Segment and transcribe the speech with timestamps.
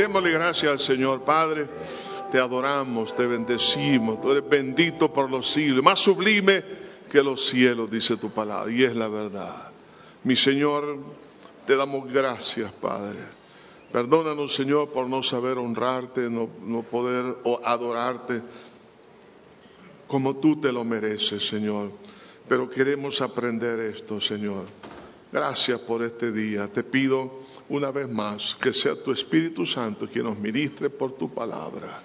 [0.00, 1.68] Démosle gracias al Señor, Padre.
[2.32, 4.22] Te adoramos, te bendecimos.
[4.22, 5.84] Tú eres bendito por los siglos.
[5.84, 6.64] Más sublime
[7.12, 8.72] que los cielos, dice tu palabra.
[8.72, 9.70] Y es la verdad.
[10.24, 10.96] Mi Señor,
[11.66, 13.18] te damos gracias, Padre.
[13.92, 18.40] Perdónanos, Señor, por no saber honrarte, no, no poder adorarte
[20.06, 21.90] como tú te lo mereces, Señor.
[22.48, 24.64] Pero queremos aprender esto, Señor.
[25.30, 26.68] Gracias por este día.
[26.68, 31.32] Te pido una vez más que sea tu Espíritu Santo quien nos ministre por tu
[31.32, 32.02] palabra.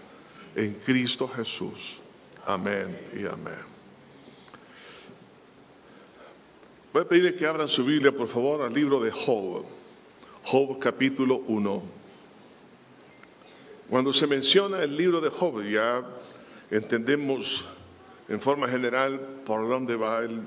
[0.55, 1.97] En Cristo Jesús.
[2.45, 3.75] Amén y amén.
[6.93, 9.65] Voy a pedirle que abran su Biblia, por favor, al libro de Job.
[10.43, 11.83] Job capítulo 1.
[13.89, 16.05] Cuando se menciona el libro de Job, ya
[16.69, 17.65] entendemos
[18.29, 20.41] en forma general por dónde va el,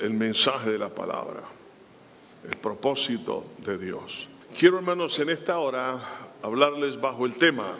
[0.00, 1.42] el mensaje de la palabra,
[2.48, 4.28] el propósito de Dios.
[4.56, 6.00] Quiero, hermanos, en esta hora
[6.40, 7.76] hablarles bajo el tema,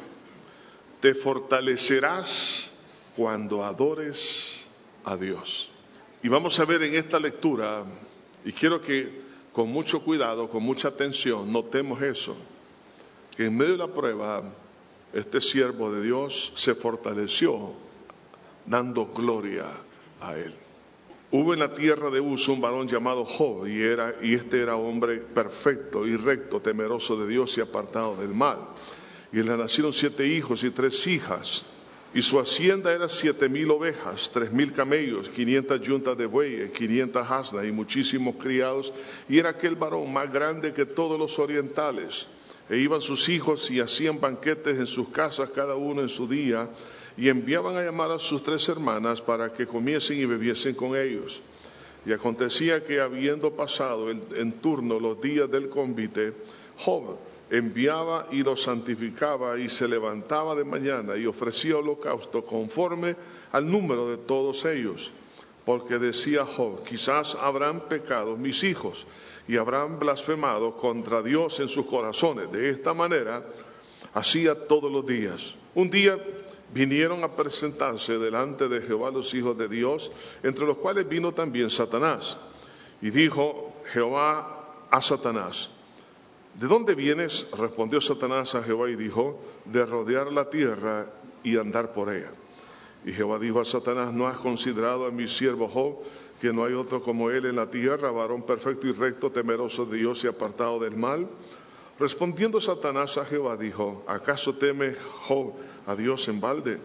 [1.00, 2.72] te fortalecerás
[3.16, 4.66] cuando adores
[5.04, 5.70] a Dios.
[6.24, 7.84] Y vamos a ver en esta lectura,
[8.44, 12.36] y quiero que con mucho cuidado, con mucha atención, notemos eso,
[13.36, 14.42] que en medio de la prueba,
[15.12, 17.70] este siervo de Dios se fortaleció
[18.66, 19.66] dando gloria
[20.20, 20.63] a Él.
[21.36, 24.76] Hubo en la tierra de Uz un varón llamado Job, y, era, y este era
[24.76, 28.58] hombre perfecto y recto, temeroso de Dios y apartado del mal.
[29.32, 31.64] Y le nacieron siete hijos y tres hijas.
[32.14, 37.28] Y su hacienda era siete mil ovejas, tres mil camellos, quinientas yuntas de bueyes, quinientas
[37.28, 38.92] asnas y muchísimos criados.
[39.28, 42.28] Y era aquel varón más grande que todos los orientales.
[42.70, 46.70] E iban sus hijos y hacían banquetes en sus casas, cada uno en su día
[47.16, 51.42] y enviaban a llamar a sus tres hermanas para que comiesen y bebiesen con ellos.
[52.06, 56.34] Y acontecía que habiendo pasado en turno los días del convite,
[56.76, 57.16] Job
[57.50, 63.16] enviaba y los santificaba y se levantaba de mañana y ofrecía holocausto conforme
[63.52, 65.10] al número de todos ellos.
[65.64, 69.06] Porque decía Job, quizás habrán pecado mis hijos
[69.48, 72.50] y habrán blasfemado contra Dios en sus corazones.
[72.52, 73.42] De esta manera
[74.12, 75.54] hacía todos los días.
[75.74, 76.18] Un día
[76.74, 80.10] vinieron a presentarse delante de Jehová los hijos de Dios,
[80.42, 82.36] entre los cuales vino también Satanás.
[83.00, 85.70] Y dijo Jehová a Satanás,
[86.58, 87.46] ¿de dónde vienes?
[87.56, 91.06] Respondió Satanás a Jehová y dijo, de rodear la tierra
[91.44, 92.32] y andar por ella.
[93.06, 95.98] Y Jehová dijo a Satanás, ¿no has considerado a mi siervo Job,
[96.40, 99.98] que no hay otro como él en la tierra, varón perfecto y recto, temeroso de
[99.98, 101.28] Dios y apartado del mal?
[101.98, 104.96] Respondiendo Satanás a Jehová dijo, ¿acaso teme
[105.28, 105.52] Job
[105.86, 106.78] a Dios en balde?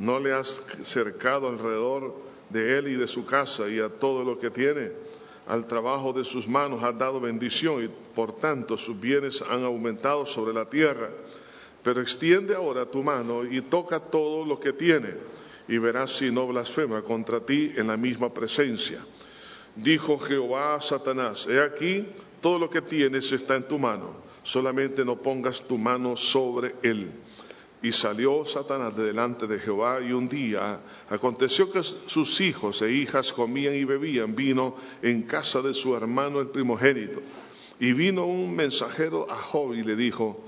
[0.00, 2.16] ¿No le has cercado alrededor
[2.48, 4.90] de él y de su casa y a todo lo que tiene?
[5.46, 10.26] Al trabajo de sus manos has dado bendición y por tanto sus bienes han aumentado
[10.26, 11.10] sobre la tierra.
[11.84, 15.14] Pero extiende ahora tu mano y toca todo lo que tiene
[15.68, 18.98] y verás si no blasfema contra ti en la misma presencia.
[19.76, 22.04] Dijo Jehová a Satanás, he aquí,
[22.40, 27.10] todo lo que tienes está en tu mano solamente no pongas tu mano sobre él.
[27.82, 32.92] Y salió Satanás de delante de Jehová y un día aconteció que sus hijos e
[32.92, 37.20] hijas comían y bebían vino en casa de su hermano el primogénito.
[37.78, 40.44] Y vino un mensajero a Job y le dijo,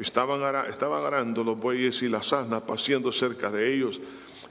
[0.00, 4.00] estaban, arando los bueyes y las asnas paciendo cerca de ellos.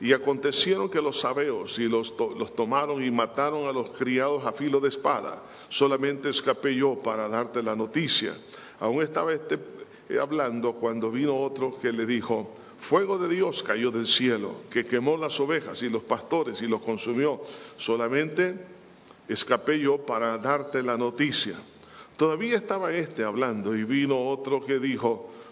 [0.01, 4.51] Y acontecieron que los sabeos y los, los, tomaron y mataron a los criados a
[4.51, 5.43] filo de espada.
[5.69, 8.35] Solamente escapé yo para darte la noticia.
[8.79, 9.59] Aún estaba este
[10.09, 14.87] eh, hablando cuando vino otro que le dijo, fuego de Dios cayó del cielo, que
[14.87, 17.39] quemó las ovejas y los pastores y los consumió.
[17.77, 18.59] Solamente
[19.27, 21.55] escapé yo para darte la noticia.
[22.17, 25.29] Todavía estaba este hablando y vino otro que dijo,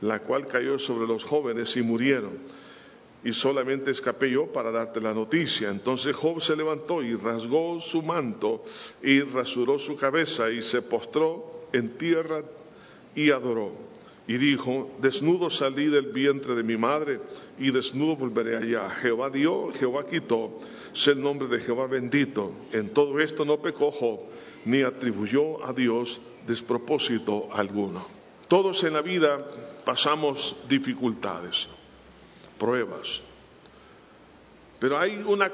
[0.00, 2.38] la cual cayó sobre los jóvenes y murieron.
[3.22, 5.68] Y solamente escapé yo para darte la noticia.
[5.68, 8.64] Entonces Job se levantó y rasgó su manto
[9.02, 12.42] y rasuró su cabeza y se postró en tierra
[13.14, 13.72] y adoró.
[14.26, 17.20] Y dijo, desnudo salí del vientre de mi madre
[17.58, 18.88] y desnudo volveré allá.
[18.88, 20.60] Jehová dio, Jehová quitó,
[20.92, 22.52] sé el nombre de Jehová bendito.
[22.72, 24.20] En todo esto no pecó Job,
[24.64, 28.19] ni atribuyó a Dios despropósito alguno.
[28.50, 29.46] Todos en la vida
[29.84, 31.68] pasamos dificultades,
[32.58, 33.20] pruebas,
[34.80, 35.52] pero hay una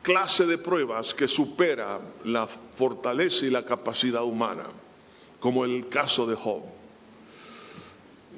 [0.00, 4.66] clase de pruebas que supera la fortaleza y la capacidad humana,
[5.40, 6.62] como el caso de Job.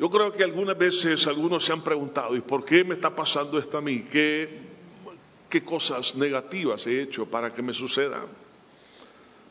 [0.00, 3.58] Yo creo que algunas veces algunos se han preguntado, ¿y por qué me está pasando
[3.58, 4.06] esto a mí?
[4.10, 4.70] ¿Qué,
[5.66, 8.24] cosas negativas he hecho para que me sucedan?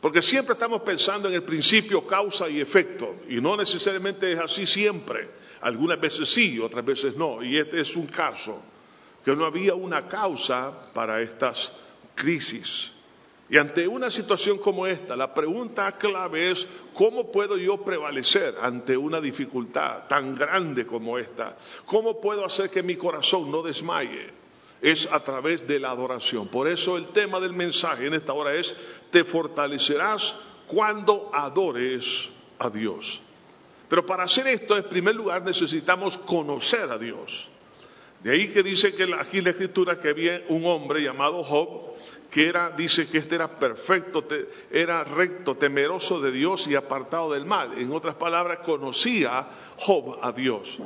[0.01, 4.65] Porque siempre estamos pensando en el principio causa y efecto, y no necesariamente es así
[4.65, 5.29] siempre.
[5.61, 7.43] Algunas veces sí, otras veces no.
[7.43, 8.61] Y este es un caso,
[9.25, 11.71] que no había una causa para estas
[12.15, 12.93] crisis.
[13.49, 18.95] Y ante una situación como esta, la pregunta clave es, ¿cómo puedo yo prevalecer ante
[18.95, 21.57] una dificultad tan grande como esta?
[21.85, 24.38] ¿Cómo puedo hacer que mi corazón no desmaye?
[24.81, 26.47] Es a través de la adoración.
[26.47, 28.75] Por eso el tema del mensaje en esta hora es,
[29.11, 30.35] te fortalecerás
[30.67, 32.29] cuando adores
[32.59, 33.21] a Dios.
[33.89, 37.49] Pero para hacer esto, en primer lugar, necesitamos conocer a Dios.
[38.23, 41.95] De ahí que dice que aquí la escritura que había un hombre llamado Job,
[42.29, 44.27] que era, dice que este era perfecto,
[44.69, 47.79] era recto, temeroso de Dios y apartado del mal.
[47.79, 49.47] En otras palabras, conocía
[49.77, 50.79] Job a Dios.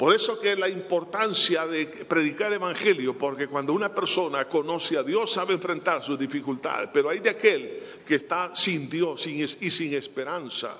[0.00, 5.02] Por eso que la importancia de predicar el Evangelio, porque cuando una persona conoce a
[5.02, 9.92] Dios sabe enfrentar sus dificultades, pero hay de aquel que está sin Dios y sin
[9.92, 10.74] esperanza.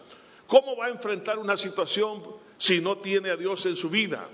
[0.46, 2.22] ¿Cómo va a enfrentar una situación
[2.56, 4.26] si no tiene a Dios en su vida?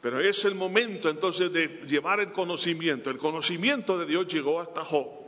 [0.00, 3.10] Pero es el momento entonces de llevar el conocimiento.
[3.10, 5.25] El conocimiento de Dios llegó hasta Job.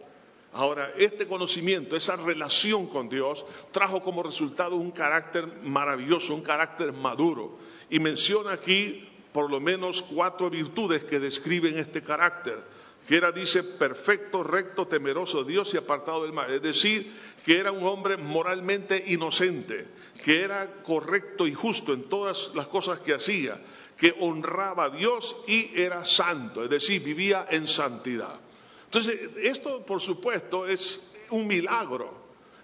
[0.52, 6.92] Ahora, este conocimiento, esa relación con Dios, trajo como resultado un carácter maravilloso, un carácter
[6.92, 7.58] maduro.
[7.90, 12.62] Y menciona aquí por lo menos cuatro virtudes que describen este carácter,
[13.06, 16.50] que era, dice, perfecto, recto, temeroso de Dios y apartado del mal.
[16.50, 17.12] Es decir,
[17.44, 19.86] que era un hombre moralmente inocente,
[20.24, 23.60] que era correcto y justo en todas las cosas que hacía,
[23.96, 28.40] que honraba a Dios y era santo, es decir, vivía en santidad.
[28.88, 32.10] Entonces, esto por supuesto es un milagro,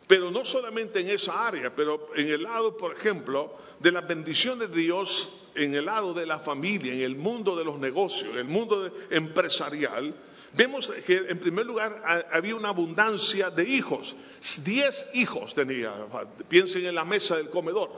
[0.07, 4.59] pero no solamente en esa área, pero en el lado, por ejemplo, de la bendición
[4.59, 8.39] de Dios, en el lado de la familia, en el mundo de los negocios, en
[8.39, 10.15] el mundo empresarial,
[10.55, 14.17] vemos que en primer lugar había una abundancia de hijos.
[14.65, 15.93] Diez hijos tenía,
[16.49, 17.91] piensen en la mesa del comedor.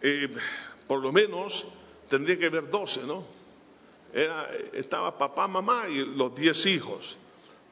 [0.00, 0.34] Eh,
[0.86, 1.66] por lo menos
[2.08, 3.41] tendría que haber doce, ¿no?
[4.12, 7.16] Estaba papá, mamá y los diez hijos.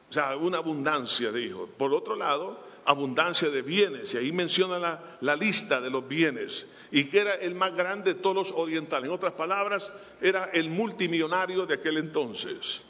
[0.09, 1.69] O sea, una abundancia de hijos.
[1.77, 4.15] Por otro lado, abundancia de bienes.
[4.15, 6.67] Y ahí menciona la, la, lista de los bienes.
[6.91, 9.09] Y que era el más grande de todos los orientales.
[9.09, 12.83] En otras palabras, era el multimillonario de aquel entonces.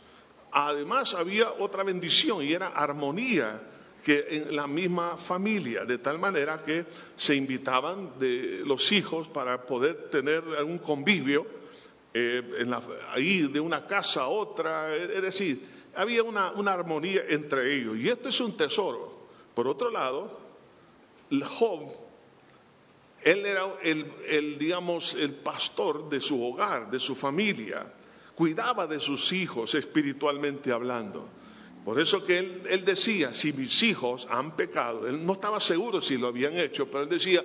[0.53, 3.61] Además, había otra bendición y era armonía
[4.05, 6.87] que en la misma familia, de tal manera que
[7.17, 11.60] se invitaban de los hijos para poder tener algún convivio
[12.13, 12.67] eh,
[13.09, 17.97] ahí de una casa a otra, es decir, había una, armonía entre ellos.
[17.99, 19.21] Y esto es un tesoro.
[19.55, 20.39] Por otro lado,
[21.31, 21.93] Job,
[23.23, 27.93] él era el, digamos, el pastor de su hogar, de su familia,
[28.35, 31.29] cuidaba de sus hijos espiritualmente hablando.
[31.85, 36.19] Por eso que él, decía, si mis hijos han pecado, él no estaba seguro si
[36.19, 37.43] lo habían hecho, pero él decía,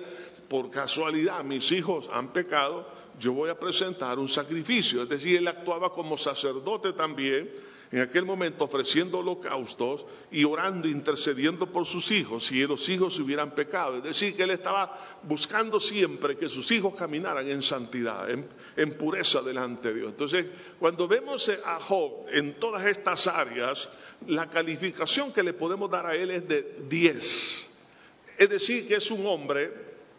[0.48, 2.86] por casualidad mis hijos han pecado,
[3.18, 5.02] yo voy a presentar un sacrificio.
[5.02, 7.50] Es decir, él actuaba como sacerdote también,
[7.92, 13.54] en aquel momento ofreciendo holocaustos y orando, intercediendo por sus hijos, si los hijos hubieran
[13.54, 13.98] pecado.
[13.98, 18.46] Es decir, que él estaba buscando siempre que sus hijos caminaran en santidad, en,
[18.76, 20.10] en pureza delante de Dios.
[20.10, 20.46] Entonces,
[20.78, 23.88] cuando vemos a Job en todas estas áreas,
[24.28, 27.70] la calificación que le podemos dar a él es de 10.
[28.38, 29.72] Es decir, que es un hombre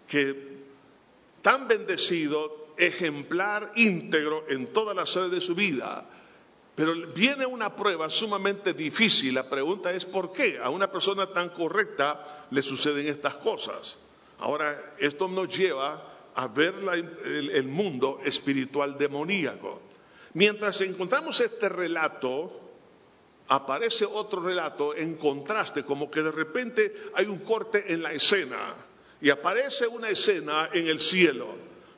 [0.07, 0.57] que
[1.41, 6.07] tan bendecido, ejemplar, íntegro en todas las áreas de su vida.
[6.75, 9.33] Pero viene una prueba sumamente difícil.
[9.33, 13.97] La pregunta es ¿por qué a una persona tan correcta le suceden estas cosas?
[14.39, 16.75] Ahora, esto nos lleva a ver
[17.25, 19.81] el mundo espiritual demoníaco.
[20.33, 22.66] Mientras encontramos este relato,
[23.47, 28.75] aparece otro relato en contraste, como que de repente hay un corte en la escena
[29.21, 31.47] y aparece una escena en el cielo.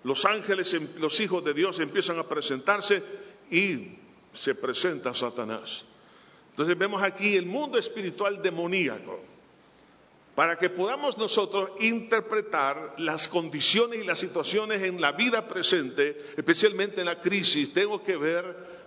[0.04, 3.04] Los ángeles, em, los hijos de Dios empiezan a presentarse
[3.52, 3.98] y
[4.32, 5.86] se presenta Satanás.
[6.52, 9.20] Entonces vemos aquí el mundo espiritual demoníaco.
[10.36, 17.02] Para que podamos nosotros interpretar las condiciones y las situaciones en la vida presente, especialmente
[17.02, 18.79] en la crisis, tengo que ver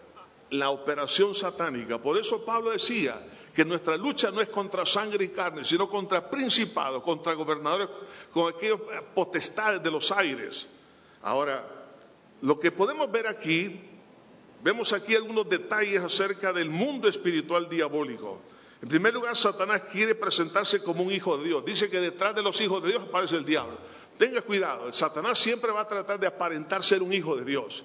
[0.53, 1.99] la operación satánica.
[1.99, 3.21] Por eso Pablo decía
[3.55, 7.89] que nuestra lucha no es contra sangre y carne, sino contra principados, contra gobernadores,
[8.33, 8.81] con aquellos
[9.15, 10.69] potestades de los aires.
[11.23, 11.65] Ahora,
[12.43, 13.81] lo que podemos ver aquí,
[14.63, 18.41] vemos aquí algunos detalles acerca del mundo espiritual diabólico.
[18.83, 21.65] En primer lugar, Satanás quiere presentarse como un hijo de Dios.
[21.65, 23.79] Dice que detrás de los hijos de Dios aparece el diablo.
[24.19, 27.85] Tenga cuidado, Satanás siempre va a tratar de aparentar ser un hijo de Dios.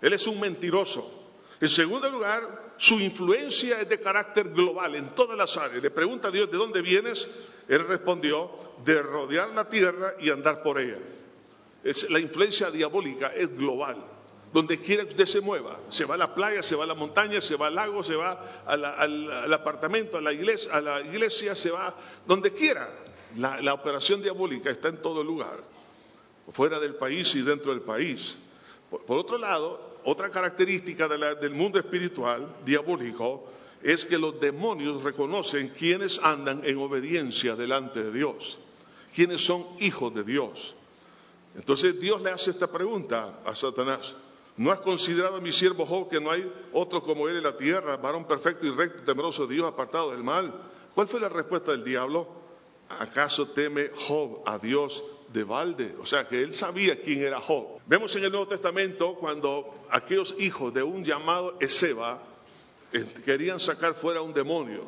[0.00, 1.25] Él es un mentiroso.
[1.60, 5.82] En segundo lugar, su influencia es de carácter global en todas las áreas.
[5.82, 7.28] Le pregunta a Dios, ¿de dónde vienes?
[7.68, 8.50] Él respondió,
[8.84, 10.98] de rodear la tierra y andar por ella.
[12.10, 13.96] La influencia diabólica es global.
[14.52, 16.94] Donde quiera que usted se mueva, se va a la playa, se va a la
[16.94, 21.54] montaña, se va al lago, se va al, apartamento, a la, iglesia, a la iglesia,
[21.54, 21.94] se va
[22.26, 22.88] donde quiera.
[23.36, 25.58] La, operación diabólica está en todo lugar,
[26.52, 28.38] fuera del país y dentro del país.
[28.88, 33.48] Por, otro lado, otra característica del mundo espiritual diabólico
[33.82, 38.60] es que los demonios reconocen quienes andan en obediencia delante de Dios,
[39.12, 40.76] quienes son hijos de Dios.
[41.56, 44.14] Entonces Dios le hace esta pregunta a Satanás.
[44.56, 47.56] ¿No has considerado a mi siervo Job que no hay otro como él en la
[47.56, 50.54] tierra, varón perfecto y recto, temeroso de Dios, apartado del mal?
[50.94, 52.28] ¿Cuál fue la respuesta del diablo?
[53.00, 55.02] ¿Acaso teme Job a Dios
[55.32, 55.94] de balde?
[56.00, 57.80] O sea que él sabía quién era Job.
[57.86, 62.22] Vemos en el Nuevo Testamento cuando aquellos hijos de un llamado Ezeba
[62.92, 64.84] eh, querían sacar fuera un demonio.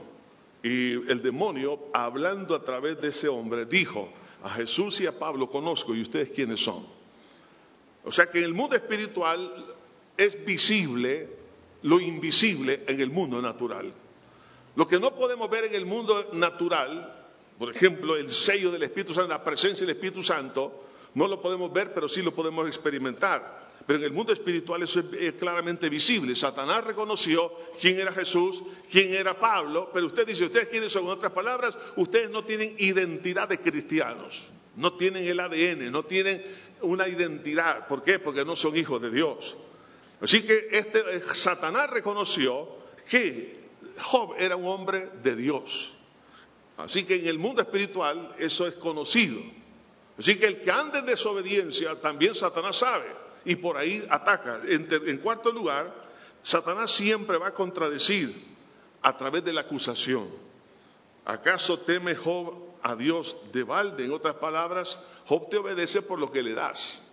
[0.62, 4.08] Y el demonio, hablando a través de ese hombre, dijo,
[4.42, 6.86] a Jesús y a Pablo conozco y ustedes quiénes son.
[8.04, 9.66] O sea que en el mundo espiritual
[10.16, 11.28] es visible
[11.82, 13.92] lo invisible en el mundo natural.
[14.74, 17.17] Lo que no podemos ver en el mundo natural,
[17.58, 20.84] por ejemplo, el sello del Espíritu Santo, la presencia del Espíritu Santo,
[21.14, 23.68] no lo podemos ver, pero sí lo podemos experimentar.
[23.86, 26.36] Pero en el mundo espiritual eso es claramente visible.
[26.36, 27.50] Satanás reconoció
[27.80, 31.04] quién era Jesús, quién era Pablo, pero usted dice, ¿ustedes quiénes son?
[31.04, 34.46] En otras palabras, ustedes no tienen identidad de cristianos,
[34.76, 36.44] no tienen el ADN, no tienen
[36.82, 37.88] una identidad.
[37.88, 38.18] ¿Por qué?
[38.18, 39.56] Porque no son hijos de Dios.
[40.20, 42.68] Así que este, eh, Satanás reconoció
[43.08, 43.58] que
[44.02, 45.94] Job era un hombre de Dios.
[46.78, 49.42] Así que en el mundo espiritual eso es conocido.
[50.16, 53.06] Así que el que anda en desobediencia también Satanás sabe
[53.44, 54.60] y por ahí ataca.
[54.64, 55.92] En, cuarto lugar,
[56.40, 58.56] Satanás siempre va a contradecir
[59.02, 60.28] a través de la acusación.
[61.24, 64.04] ¿Acaso teme Job a Dios de balde?
[64.04, 67.04] En otras palabras, Job te obedece por lo que le das.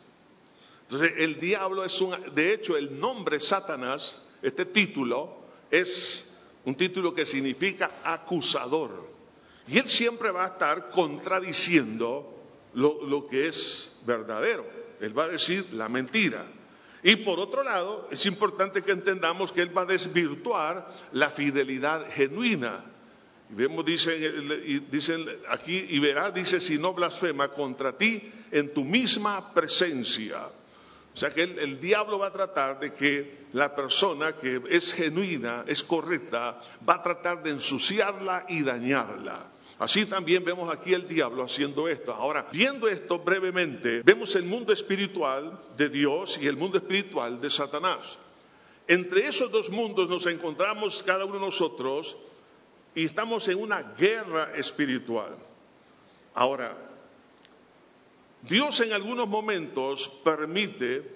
[0.84, 5.38] Entonces, el diablo es un, de hecho, el nombre Satanás, este título,
[5.72, 6.32] es
[6.66, 9.15] un título que significa acusador.
[9.68, 12.36] Y él siempre va a estar contradiciendo
[12.74, 14.66] lo, que es verdadero.
[15.00, 16.46] Él va a decir la mentira.
[17.04, 22.06] Y por otro lado, es importante que entendamos que Él va a desvirtuar la fidelidad
[22.12, 22.84] genuina.
[23.52, 28.84] Y vemos, dicen, dicen aquí, y verá, dice, si no blasfema contra ti en tu
[28.84, 30.48] misma presencia.
[31.16, 35.64] O sea que el, diablo va a tratar de que la persona que es genuina,
[35.66, 39.55] es correcta, va a tratar de ensuciarla y dañarla.
[39.78, 42.14] Así también vemos aquí el diablo haciendo esto.
[42.14, 47.50] Ahora, viendo esto brevemente, vemos el mundo espiritual de Dios y el mundo espiritual de
[47.50, 48.18] Satanás.
[48.88, 52.16] Entre esos dos mundos nos encontramos cada uno de nosotros
[52.94, 55.36] y estamos en una guerra espiritual.
[56.36, 56.78] Ahora,
[58.44, 61.16] Dios en algunos momentos permite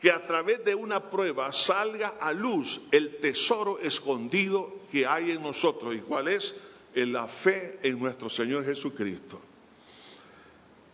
[0.00, 5.42] que a través de una prueba salga a luz el tesoro escondido que hay en
[5.42, 5.94] nosotros.
[5.94, 6.54] ¿Y cuál es?
[6.94, 9.40] En la fe en nuestro Señor Jesucristo.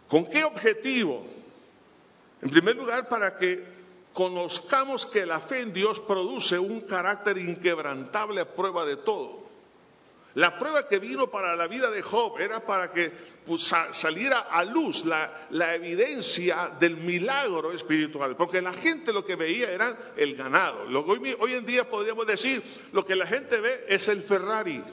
[0.08, 1.26] ¿Con qué objetivo?
[2.42, 3.64] En primer lugar, para que
[4.12, 9.46] conozcamos que la fe en Dios produce un carácter inquebrantable a prueba de todo.
[10.36, 13.10] La prueba que vino para la vida de Job era para que
[13.46, 19.70] pues, saliera a luz la, evidencia del milagro espiritual, porque la gente lo que veía
[19.70, 20.84] era el ganado.
[21.38, 22.62] hoy, en día podríamos decir,
[22.92, 24.84] lo que la gente ve es el Ferrari.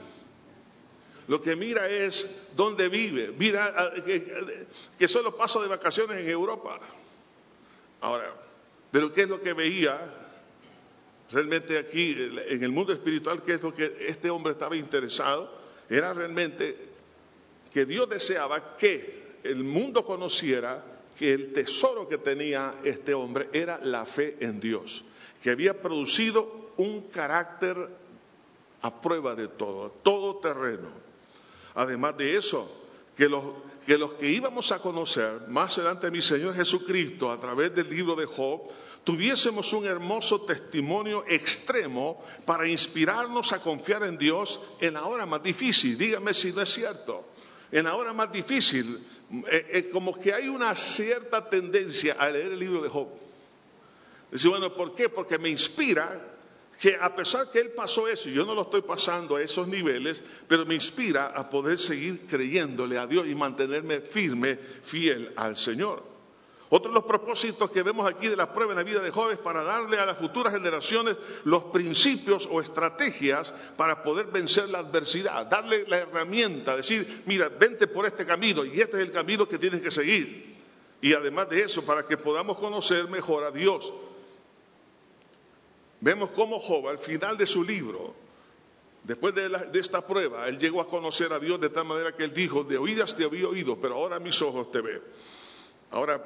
[1.28, 4.66] Lo que mira es dónde vive, mira ah, que,
[4.98, 6.78] que solo pasa de vacaciones en Europa.
[8.00, 8.34] Ahora,
[8.90, 10.24] pero ¿qué es lo que veía
[11.30, 12.14] Realmente aquí,
[12.48, 15.50] en el mundo espiritual, que es lo que este hombre estaba interesado,
[15.88, 16.76] era realmente
[17.72, 20.84] que Dios deseaba que el mundo conociera
[21.18, 25.04] que el tesoro que tenía este hombre era la fe en Dios,
[25.42, 27.76] que había producido un carácter
[28.82, 30.88] a prueba de todo, todo terreno.
[31.74, 32.70] Además de eso,
[33.16, 33.44] que los,
[34.18, 38.26] que íbamos a conocer más adelante a mi Señor Jesucristo a través del libro de
[38.26, 38.62] Job,
[39.02, 45.42] tuviésemos un hermoso testimonio extremo para inspirarnos a confiar en Dios en la hora más
[45.42, 45.98] difícil.
[45.98, 47.26] Dígame si no es cierto.
[47.70, 49.04] En la hora más difícil,
[49.50, 53.08] eh, eh, como que hay una cierta tendencia a leer el libro de Job.
[54.30, 55.08] Dice, bueno, ¿por qué?
[55.08, 56.33] Porque me inspira
[56.80, 60.22] que a pesar que él pasó eso, yo no lo estoy pasando a esos niveles,
[60.48, 66.14] pero me inspira a poder seguir creyéndole a Dios y mantenerme firme, fiel al Señor.
[66.70, 69.38] Otro de los propósitos que vemos aquí de la prueba en la vida de jóvenes
[69.38, 75.46] para darle a las futuras generaciones los principios o estrategias para poder vencer la adversidad,
[75.46, 79.58] darle la herramienta, decir, mira, vente por este camino y este es el camino que
[79.58, 80.56] tienes que seguir.
[81.00, 83.92] Y además de eso, para que podamos conocer mejor a Dios.
[86.04, 88.14] Vemos cómo Job, al final de su libro,
[89.04, 92.34] después de, esta prueba, él llegó a conocer a Dios de tal manera que él
[92.34, 95.00] dijo, de oídas te había oído, pero ahora mis ojos te ven.
[95.90, 96.22] Ahora,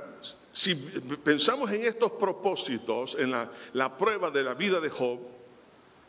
[0.53, 5.21] si pensamos en estos propósitos, en la, prueba de la vida de Job,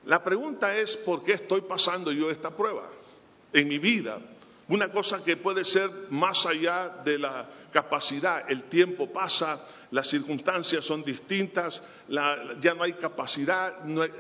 [0.07, 2.89] la pregunta es, ¿por qué estoy pasando yo esta prueba
[3.53, 4.19] en mi vida?
[4.67, 10.85] Una cosa que puede ser más allá de la capacidad, el tiempo pasa, las circunstancias
[10.85, 11.81] son distintas,
[12.59, 13.77] ya no hay capacidad,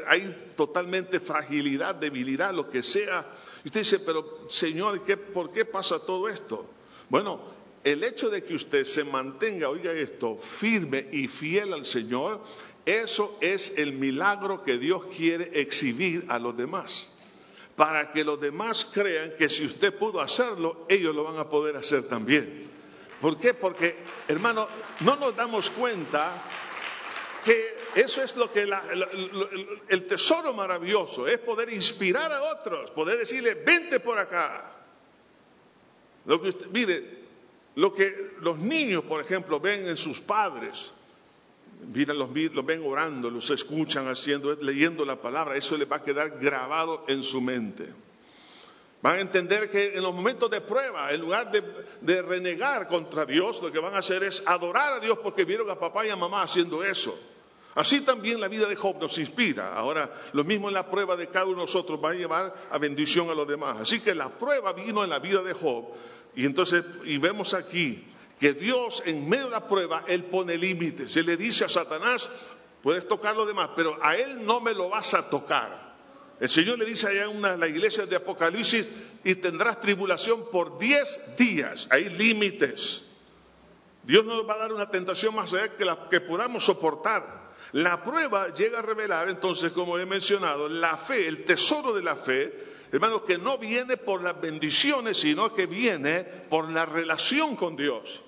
[0.07, 3.25] hay, totalmente fragilidad, debilidad, lo que sea.
[3.63, 5.01] Y usted dice, pero Señor,
[5.33, 6.69] ¿por qué pasa todo esto?
[7.09, 7.41] Bueno,
[7.83, 12.41] el hecho de que usted se mantenga, oiga esto, firme y fiel al Señor,
[12.85, 17.11] eso es el milagro que Dios quiere exhibir a los demás.
[17.75, 21.77] Para que los demás crean que si usted pudo hacerlo, ellos lo van a poder
[21.77, 22.68] hacer también.
[23.21, 23.53] ¿Por qué?
[23.53, 23.97] Porque,
[24.27, 24.67] hermano,
[25.01, 26.33] no nos damos cuenta
[27.43, 28.67] que eso es lo que
[29.89, 34.71] el tesoro maravilloso es poder inspirar a otros, poder decirle, vente por acá.
[36.25, 37.19] Lo que usted, mire,
[37.75, 40.93] lo que los niños, por ejemplo, ven en sus padres,
[41.93, 46.39] los, los ven orando, los escuchan haciendo, leyendo la palabra, eso les va a quedar
[46.39, 47.89] grabado en su mente.
[49.01, 53.61] Van a entender que en los momentos de prueba, en lugar de, renegar contra Dios,
[53.61, 56.17] lo que van a hacer es adorar a Dios porque vieron a papá y a
[56.17, 57.17] mamá haciendo eso.
[57.75, 59.73] Así también la vida de Job nos inspira.
[59.73, 62.77] Ahora, lo mismo en la prueba de cada uno de nosotros va a llevar a
[62.77, 63.77] bendición a los demás.
[63.79, 65.85] Así que la prueba vino en la vida de Job
[66.35, 68.03] y entonces, y vemos aquí
[68.39, 71.13] que Dios en medio de la prueba, Él pone límites.
[71.13, 72.29] Se le dice a Satanás,
[72.81, 75.88] puedes tocar lo demás, pero a Él no me lo vas a tocar.
[76.39, 78.87] El Señor le dice allá en una, la iglesia de Apocalipsis,
[79.23, 81.87] y tendrás tribulación por diez días.
[81.91, 83.03] Hay límites.
[84.03, 87.49] Dios nos va a dar una tentación más allá que la que podamos soportar.
[87.73, 92.15] La prueba llega a revelar, entonces, como he mencionado, la fe, el tesoro de la
[92.15, 92.51] fe,
[92.91, 98.23] hermanos, que no viene por las bendiciones, sino que viene por la relación con Dios.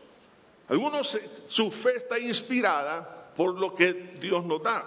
[0.67, 4.85] Algunos, su fe está inspirada por lo que Dios nos da,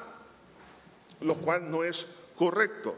[1.20, 2.06] lo cual no es
[2.36, 2.94] correcto.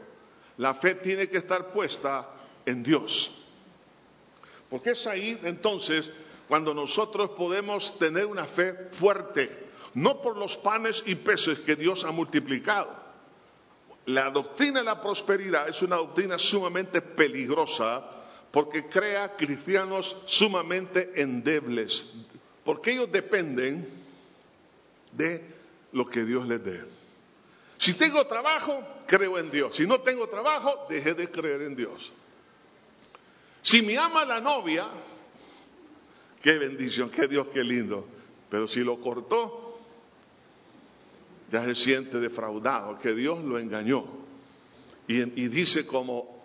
[0.57, 2.29] La fe tiene que estar puesta
[2.65, 3.31] en Dios.
[4.69, 6.11] Porque es ahí entonces
[6.47, 12.03] cuando nosotros podemos tener una fe fuerte, no por los panes y peces que Dios
[12.05, 13.07] ha multiplicado
[14.07, 18.09] la doctrina de la prosperidad es una doctrina sumamente peligrosa
[18.51, 22.13] porque crea cristianos sumamente endebles,
[22.63, 23.87] porque ellos dependen
[25.11, 25.43] de
[25.91, 26.83] lo que Dios les dé.
[27.77, 29.75] Si tengo trabajo, creo en Dios.
[29.75, 32.13] Si no tengo trabajo, deje de creer en Dios.
[33.61, 34.87] Si me ama la novia,
[36.41, 38.07] qué bendición, qué Dios, qué lindo.
[38.49, 39.79] Pero si lo cortó,
[41.51, 44.05] ya se siente defraudado, que Dios lo engañó.
[45.07, 46.43] Y, dice como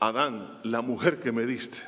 [0.00, 1.80] Adán, la mujer que me diste.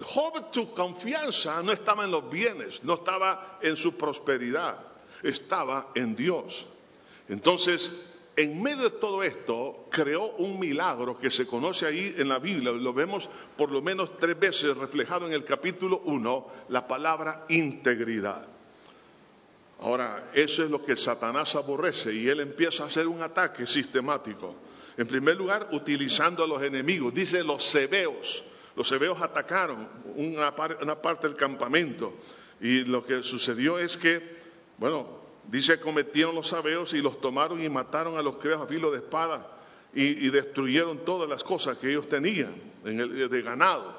[0.00, 4.78] Job, tu confianza no estaba en los bienes, no estaba en su prosperidad,
[5.22, 6.66] estaba en Dios.
[7.28, 7.92] Entonces,
[8.36, 12.72] en medio de todo esto, creó un milagro que se conoce ahí en la Biblia,
[12.72, 18.48] lo vemos por lo menos tres veces reflejado en el capítulo 1, la palabra integridad.
[19.80, 24.54] Ahora, eso es lo que Satanás aborrece y él empieza a hacer un ataque sistemático.
[24.96, 27.12] En primer lugar, utilizando a los enemigos.
[27.12, 28.44] Dice los sebeos.
[28.76, 32.14] Los sebeos atacaron una, parte del campamento
[32.60, 34.43] y lo que sucedió es que,
[34.78, 35.06] bueno,
[35.48, 38.98] dice cometieron los sabeos y los tomaron y mataron a los creos a filo de
[38.98, 39.46] espada
[39.92, 43.94] y, destruyeron todas las cosas que ellos tenían de ganado.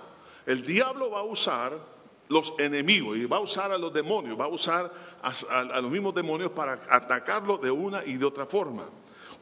[0.46, 1.80] El diablo va a usar
[2.28, 6.14] los enemigos y va a usar a los demonios, va a usar a, los mismos
[6.14, 8.86] demonios para atacarlo de una y de otra forma.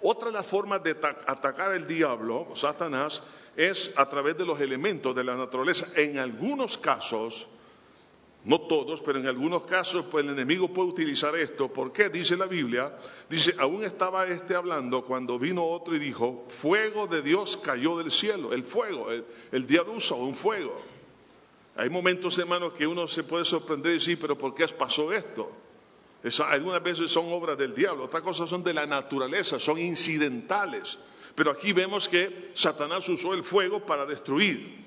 [0.01, 3.23] Otra de las formas de atacar al diablo, Satanás,
[3.55, 5.87] es a través de los elementos de la naturaleza.
[5.95, 7.47] En algunos casos,
[8.45, 11.71] No todos, pero en algunos casos pues el enemigo puede utilizar esto.
[11.71, 12.09] ¿Por qué?
[12.09, 12.97] Dice la Biblia,
[13.29, 18.11] dice, aún estaba este hablando cuando vino otro y dijo, fuego de Dios cayó del
[18.11, 19.07] cielo, el fuego,
[19.51, 20.77] el, diablo usa un fuego.
[21.77, 25.49] Hay momentos, hermanos, que uno se puede sorprender y decir, pero ¿por qué pasó esto?
[26.47, 30.97] algunas veces son obras del diablo, otras cosas son de la naturaleza, son incidentales.
[31.35, 34.83] Pero aquí vemos que Satanás usó el fuego para destruir.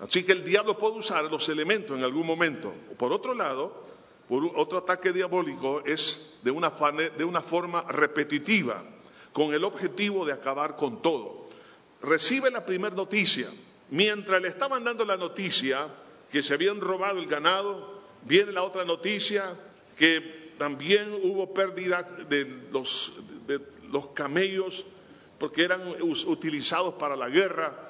[0.00, 2.72] Así que el diablo puede usar los elementos en algún momento.
[2.96, 3.84] Por otro lado,
[4.28, 8.82] otro ataque diabólico es de una, forma repetitiva,
[9.32, 11.48] con el objetivo de acabar con todo.
[12.02, 13.48] Recibe la primera noticia.
[13.90, 15.88] Mientras le estaban dando la noticia
[16.32, 19.54] que se habían robado el ganado, viene la otra noticia
[19.98, 24.86] que también hubo pérdida de los camellos
[25.38, 27.89] porque eran utilizados para la guerra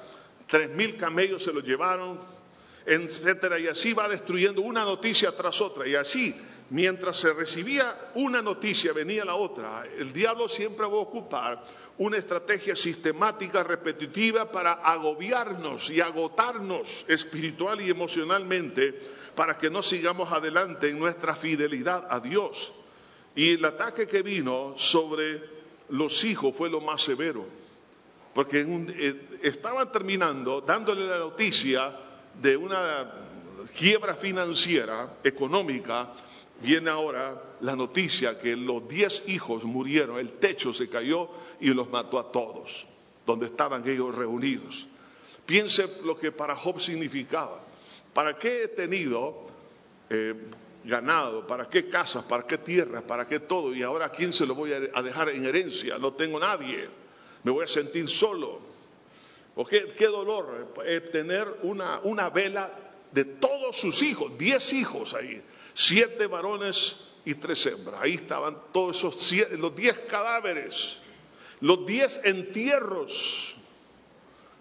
[0.51, 2.19] tres mil camellos se los llevaron,
[2.85, 6.35] etcétera, y así va destruyendo una noticia tras otra, y así,
[6.71, 9.85] mientras se recibía una noticia, venía la otra.
[9.97, 11.63] El diablo siempre va a ocupar
[11.99, 18.93] una estrategia sistemática, repetitiva, para agobiarnos y agotarnos espiritual y emocionalmente,
[19.33, 22.73] para que no sigamos adelante en nuestra fidelidad a Dios.
[23.37, 25.41] Y el ataque que vino sobre
[25.87, 27.60] los hijos fue lo más severo
[28.33, 31.97] porque eh, estaban terminando dándole la noticia
[32.41, 33.11] de una
[33.77, 36.13] quiebra financiera, económica,
[36.61, 41.89] viene ahora la noticia que los diez hijos murieron, el techo se cayó y los
[41.89, 42.87] mató a todos,
[43.25, 44.87] donde estaban ellos reunidos.
[45.45, 47.61] Piense lo que para Job significaba.
[48.13, 49.45] ¿Para qué he tenido
[50.09, 50.33] eh,
[50.85, 51.45] ganado?
[51.45, 52.23] ¿Para qué casas?
[52.23, 53.03] ¿Para qué tierras?
[53.03, 53.73] ¿Para qué todo?
[53.75, 55.97] Y ahora a quién se lo voy a dejar en herencia?
[55.97, 57.00] No tengo nadie
[57.43, 58.59] me voy a sentir solo.
[59.55, 62.71] ¿O qué, dolor eh, tener una, vela
[63.11, 65.41] de todos sus hijos, diez hijos ahí,
[65.73, 68.01] siete varones y tres hembras.
[68.01, 70.97] Ahí estaban todos esos los diez cadáveres,
[71.59, 73.57] los diez entierros.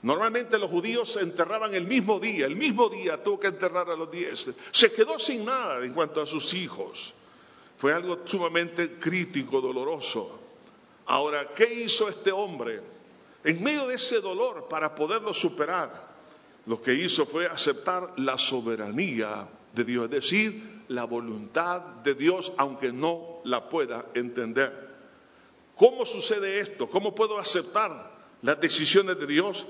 [0.03, 4.11] Normalmente los judíos enterraban el mismo día, el mismo día tuvo que enterrar a los
[4.11, 4.51] diez.
[4.73, 7.15] Se quedó sin nada en cuanto a sus hijos.
[7.79, 10.40] Fue algo sumamente crítico, doloroso.
[11.11, 12.81] Ahora, ¿qué hizo este hombre?
[13.43, 16.09] En medio de ese dolor, para poderlo superar,
[16.67, 22.53] lo que hizo fue aceptar la soberanía de Dios, es decir, la voluntad de Dios,
[22.59, 24.89] aunque no la pueda entender.
[25.75, 26.87] ¿Cómo sucede esto?
[26.87, 29.67] ¿Cómo puedo aceptar las decisiones de Dios?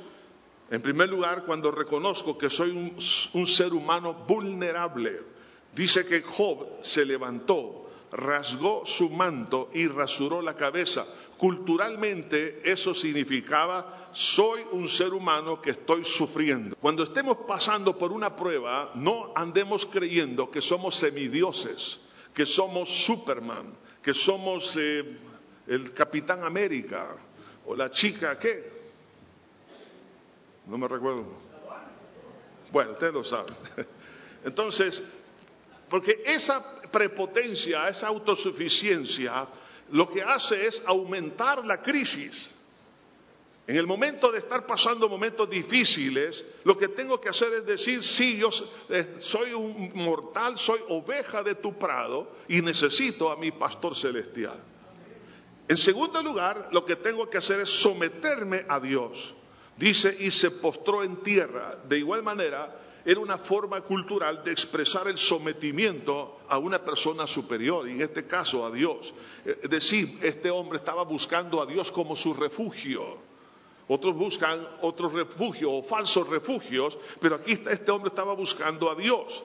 [0.71, 2.99] En primer lugar, cuando reconozco que soy un,
[3.33, 5.23] un ser humano vulnerable.
[5.75, 11.07] Dice que Job se levantó rasgó su manto y rasuró la cabeza.
[11.41, 16.77] Culturalmente eso significaba, soy un ser humano que estoy sufriendo.
[16.77, 21.99] Cuando estemos pasando por una prueba, no andemos creyendo que somos semidioses,
[22.35, 23.73] que somos Superman,
[24.03, 25.17] que somos eh,
[25.67, 27.17] el Capitán América
[27.65, 28.71] o la chica, ¿qué?
[30.67, 31.25] No me recuerdo.
[32.71, 33.55] Bueno, ustedes lo saben.
[34.45, 35.03] Entonces,
[35.89, 39.49] porque esa prepotencia, esa autosuficiencia,
[39.93, 42.55] lo que hace es aumentar la crisis.
[43.67, 48.03] En el momento de estar pasando momentos difíciles, lo que tengo que hacer es decir,
[48.03, 48.51] sí, yo
[48.89, 54.61] eh, soy un mortal, soy oveja de tu prado y necesito a mi pastor celestial.
[55.69, 59.35] En segundo lugar, lo que tengo que hacer es someterme a Dios.
[59.77, 61.79] Dice, y se postró en tierra.
[61.89, 67.89] De igual manera, era una forma cultural de expresar el sometimiento a una persona superior,
[67.89, 69.15] y en este caso a Dios.
[69.45, 73.19] Es decir, este hombre estaba buscando a Dios como su refugio.
[73.89, 79.43] Otros buscan otros refugios o falsos refugios, pero aquí este hombre estaba buscando a Dios.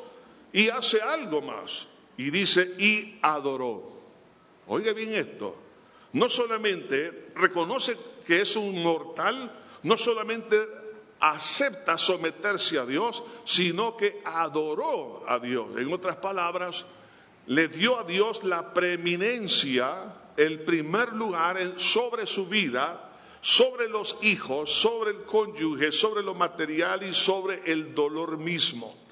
[0.53, 1.87] Y hace algo más.
[2.17, 3.91] Y dice, y adoró.
[4.67, 5.55] Oiga bien esto.
[6.13, 9.51] No solamente reconoce que es un mortal,
[9.83, 10.55] no solamente
[11.19, 15.67] acepta someterse a Dios, sino que adoró a Dios.
[15.77, 16.85] En otras palabras,
[17.47, 24.71] le dio a Dios la preeminencia, el primer lugar sobre su vida, sobre los hijos,
[24.71, 29.05] sobre el cónyuge, sobre lo material y sobre el dolor mismo.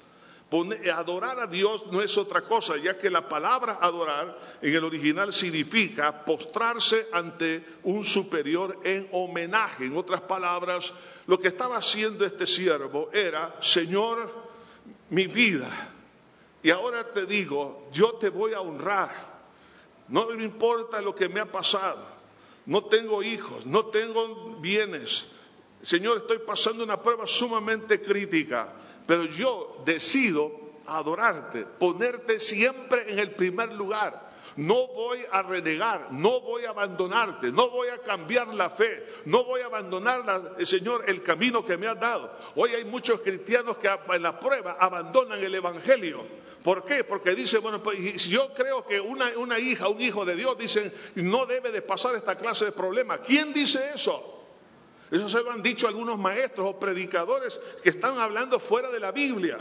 [0.94, 5.32] Adorar a Dios no es otra cosa, ya que la palabra adorar en el original
[5.32, 9.86] significa postrarse ante un superior en homenaje.
[9.86, 10.92] En otras palabras,
[11.26, 14.32] lo que estaba haciendo este siervo era, Señor,
[15.10, 15.70] mi vida,
[16.62, 19.34] y ahora te digo, yo te voy a honrar.
[20.08, 22.04] No me importa lo que me ha pasado.
[22.64, 25.26] No tengo hijos, no tengo bienes.
[25.82, 28.72] Señor, estoy pasando una prueba sumamente crítica,
[29.06, 30.50] pero yo decido
[30.86, 34.33] adorarte, ponerte siempre en el primer lugar.
[34.56, 39.44] No voy a renegar, no voy a abandonarte, no voy a cambiar la fe, no
[39.44, 42.30] voy a abandonar, Señor, el camino que me has dado.
[42.54, 46.24] Hoy hay muchos cristianos que en la prueba abandonan el Evangelio.
[46.62, 47.04] ¿Por qué?
[47.04, 51.44] Porque dice, bueno, pues yo creo que una, hija, un hijo de Dios, dicen, no
[51.44, 53.20] debe de pasar esta clase de problemas.
[53.20, 54.46] ¿Quién dice eso?
[55.10, 59.12] Eso se lo han dicho algunos maestros o predicadores que están hablando fuera de la
[59.12, 59.58] Biblia.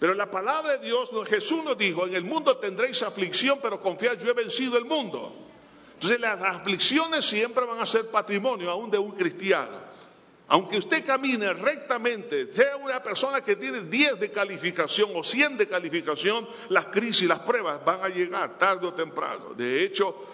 [0.00, 4.18] Pero la palabra de Dios, Jesús nos dijo, en el mundo tendréis aflicción, pero confiad,
[4.18, 5.30] yo he vencido el mundo.
[5.92, 9.90] Entonces las aflicciones siempre van a ser patrimonio aún de un cristiano.
[10.48, 15.68] Aunque usted camine rectamente, sea una persona que tiene 10 de calificación o 100 de
[15.68, 19.52] calificación, las crisis, las pruebas van a llegar tarde o temprano.
[19.54, 20.28] De hecho,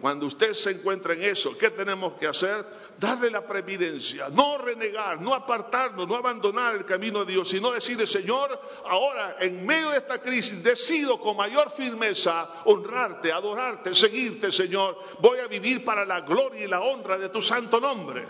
[0.00, 2.66] cuando usted se encuentra en eso, ¿qué tenemos que hacer?
[2.98, 8.06] Darle la previdencia, no renegar, no apartarnos, no abandonar el camino de Dios, sino decirle,
[8.06, 14.98] Señor, ahora en medio de esta crisis decido con mayor firmeza honrarte, adorarte, seguirte, Señor.
[15.20, 18.26] Voy a vivir para la gloria y la honra de tu santo nombre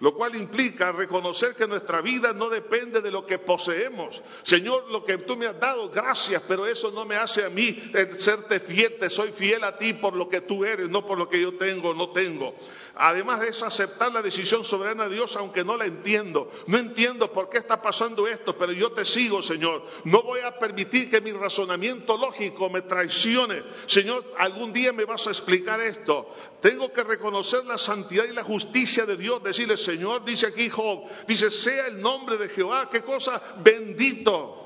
[0.00, 4.22] lo cual implica reconocer que nuestra vida no depende de lo que poseemos.
[4.42, 7.90] Señor, lo que tú me has dado, gracias, pero eso no me hace a mí
[8.16, 11.28] serte fiel, te soy fiel a ti por lo que tú eres, no por lo
[11.28, 12.54] que yo tengo o no tengo.
[12.94, 16.50] Además es aceptar la decisión soberana de Dios, aunque no la entiendo.
[16.66, 19.84] No entiendo por qué está pasando esto, pero yo te sigo, Señor.
[20.04, 23.62] No voy a permitir que mi razonamiento lógico me traicione.
[23.86, 26.34] Señor, algún día me vas a explicar esto.
[26.60, 31.04] Tengo que reconocer la santidad y la justicia de Dios, decirle, Señor, dice aquí Job,
[31.26, 34.56] dice, sea el nombre de Jehová, qué cosa, bendito.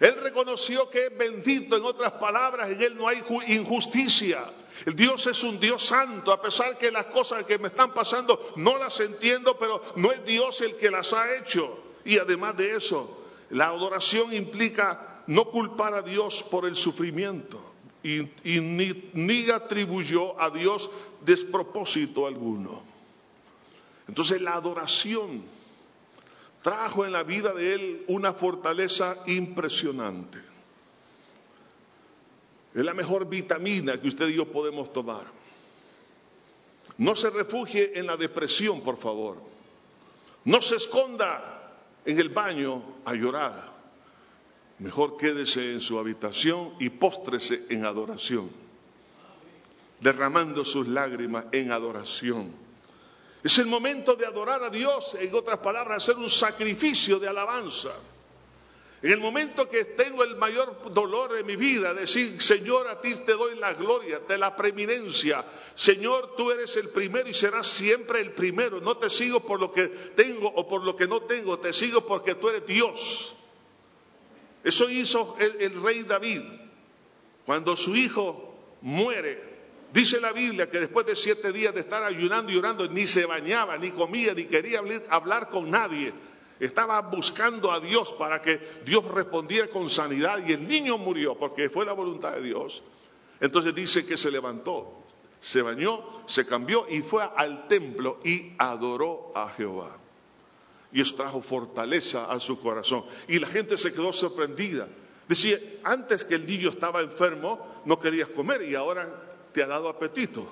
[0.00, 4.44] Él reconoció que es bendito, en otras palabras, en Él no hay injusticia.
[4.86, 8.52] El Dios es un Dios santo, a pesar que las cosas que me están pasando
[8.56, 11.78] no las entiendo, pero no es Dios el que las ha hecho.
[12.04, 13.18] Y además de eso,
[13.50, 17.60] la adoración implica no culpar a Dios por el sufrimiento
[18.02, 20.90] y, ni, ni atribuyó a Dios
[21.24, 22.82] despropósito alguno.
[24.06, 25.42] Entonces la adoración
[26.62, 30.47] trajo en la vida de él una fortaleza impresionante.
[32.74, 35.26] Es la mejor vitamina que usted y yo podemos tomar.
[36.98, 39.38] No se refugie en la depresión, por favor.
[40.44, 41.72] No se esconda
[42.04, 43.72] en el baño a llorar.
[44.78, 48.50] Mejor quédese en su habitación y póstrese en adoración,
[50.00, 52.68] derramando sus lágrimas en adoración
[53.42, 57.94] es el momento de adorar a Dios, en otras palabras, hacer un sacrificio de alabanza.
[59.00, 63.14] En el momento que tengo el mayor dolor de mi vida, decir, Señor, a ti
[63.24, 65.44] te doy la gloria, te la preeminencia.
[65.74, 68.80] Señor, tú eres el primero y serás siempre el primero.
[68.80, 72.04] No te sigo por lo que tengo o por lo que no tengo, te sigo
[72.06, 73.36] porque tú eres Dios.
[74.64, 76.42] Eso hizo el, el rey David.
[77.46, 79.58] Cuando su hijo muere,
[79.92, 83.24] Dice la Biblia que después de siete días de estar ayunando y orando, ni se
[83.24, 86.12] bañaba, ni comía, ni quería hablar con nadie.
[86.60, 91.70] Estaba buscando a Dios para que Dios respondiera con sanidad y el niño murió porque
[91.70, 92.82] fue la voluntad de Dios.
[93.40, 94.92] Entonces dice que se levantó,
[95.40, 99.96] se bañó, se cambió y fue al templo y adoró a Jehová.
[100.90, 103.04] Y eso trajo fortaleza a su corazón.
[103.28, 104.88] Y la gente se quedó sorprendida.
[105.28, 109.06] Decía, antes que el niño estaba enfermo, no querías comer y ahora
[109.52, 110.50] te ha dado apetito.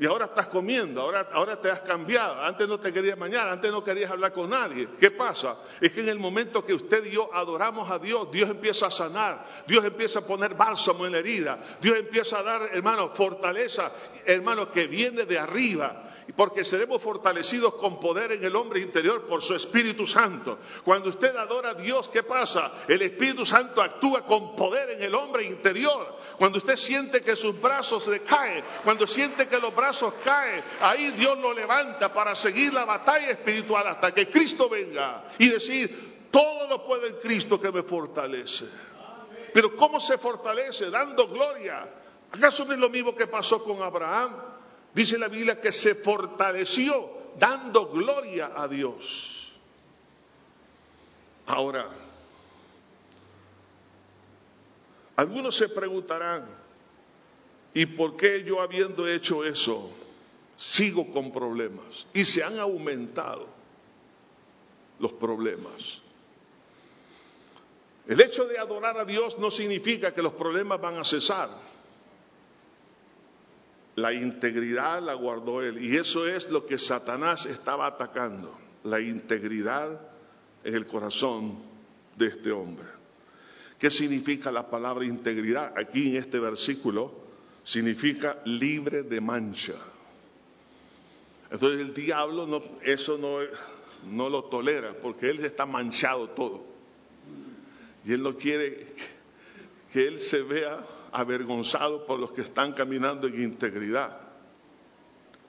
[0.00, 2.40] Y ahora estás comiendo, ahora, ahora te has cambiado.
[2.40, 4.88] Antes no te querías mañana, antes no querías hablar con nadie.
[4.98, 5.58] ¿Qué pasa?
[5.80, 8.90] Es que en el momento que usted y yo adoramos a Dios, Dios empieza a
[8.90, 13.90] sanar, Dios empieza a poner bálsamo en la herida, Dios empieza a dar, hermano, fortaleza,
[14.24, 19.42] hermano, que viene de arriba porque seremos fortalecidos con poder en el hombre interior por
[19.42, 20.58] su Espíritu Santo.
[20.84, 22.72] Cuando usted adora a Dios, ¿qué pasa?
[22.86, 26.18] El Espíritu Santo actúa con poder en el hombre interior.
[26.36, 31.12] Cuando usted siente que sus brazos se caen, cuando siente que los brazos caen, ahí
[31.12, 36.68] Dios lo levanta para seguir la batalla espiritual hasta que Cristo venga y decir, todo
[36.68, 38.66] lo puedo en Cristo que me fortalece.
[39.52, 40.90] Pero ¿cómo se fortalece?
[40.90, 41.88] Dando gloria.
[42.30, 44.47] ¿Acaso no es lo mismo que pasó con Abraham?
[44.94, 49.52] Dice la Biblia que se fortaleció dando gloria a Dios.
[51.46, 51.88] Ahora,
[55.16, 56.46] algunos se preguntarán,
[57.74, 59.90] ¿y por qué yo habiendo hecho eso
[60.56, 62.06] sigo con problemas?
[62.12, 63.48] Y se han aumentado
[64.98, 66.02] los problemas.
[68.06, 71.50] El hecho de adorar a Dios no significa que los problemas van a cesar.
[73.98, 75.84] La integridad la guardó él.
[75.84, 78.56] Y eso es lo que Satanás estaba atacando.
[78.84, 80.00] La integridad
[80.62, 81.58] en el corazón
[82.16, 82.86] de este hombre.
[83.76, 85.72] ¿Qué significa la palabra integridad?
[85.76, 87.12] Aquí en este versículo
[87.64, 89.74] significa libre de mancha.
[91.50, 93.38] Entonces el diablo no, eso no,
[94.12, 96.64] no lo tolera porque él está manchado todo.
[98.04, 98.86] Y él no quiere
[99.92, 104.18] que él se vea avergonzado por los que están caminando en integridad,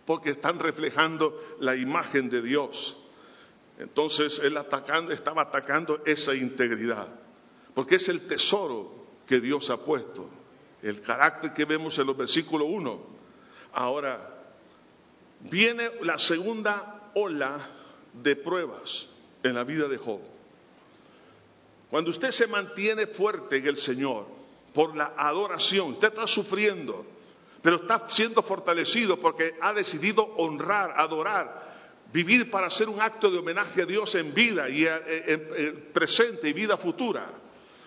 [0.06, 2.98] porque están reflejando la imagen de Dios.
[3.78, 7.08] Entonces él atacando, estaba atacando esa integridad,
[7.74, 8.92] porque es el tesoro
[9.28, 10.30] que Dios ha puesto,
[10.82, 13.00] el carácter que vemos en los versículos 1.
[13.74, 14.36] Ahora,
[15.42, 17.70] viene la segunda ola
[18.14, 19.08] de pruebas
[19.44, 20.20] en la vida de Job.
[21.90, 24.39] Cuando usted se mantiene fuerte en el Señor
[24.74, 27.06] por la adoración, usted está sufriendo,
[27.62, 31.70] pero está siendo fortalecido porque ha decidido honrar, adorar,
[32.14, 36.54] vivir para hacer un acto de homenaje a Dios en vida y en, presente y
[36.54, 37.28] vida futura.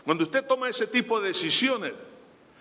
[0.05, 1.93] Cuando usted toma ese tipo de decisiones,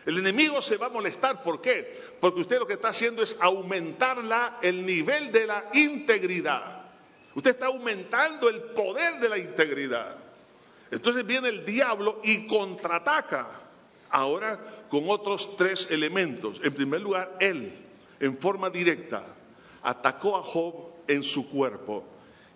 [0.06, 1.44] el enemigo se va a molestar.
[1.44, 2.16] ¿Por qué?
[2.20, 4.20] Porque usted lo que está haciendo es aumentar
[4.62, 6.82] el nivel de la integridad.
[7.34, 10.18] Usted está aumentando el poder de la integridad.
[10.90, 13.61] Entonces viene el diablo y contraataca
[14.12, 16.62] ahora con otros tres elementos.
[16.64, 17.74] En primer lugar, él,
[18.20, 19.26] en forma directa,
[19.82, 20.74] atacó a Job
[21.08, 22.04] en su cuerpo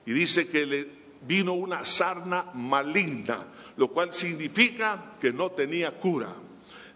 [0.05, 0.87] y dice que le
[1.21, 3.45] vino una sarna maligna,
[3.77, 6.33] lo cual significa que no tenía cura.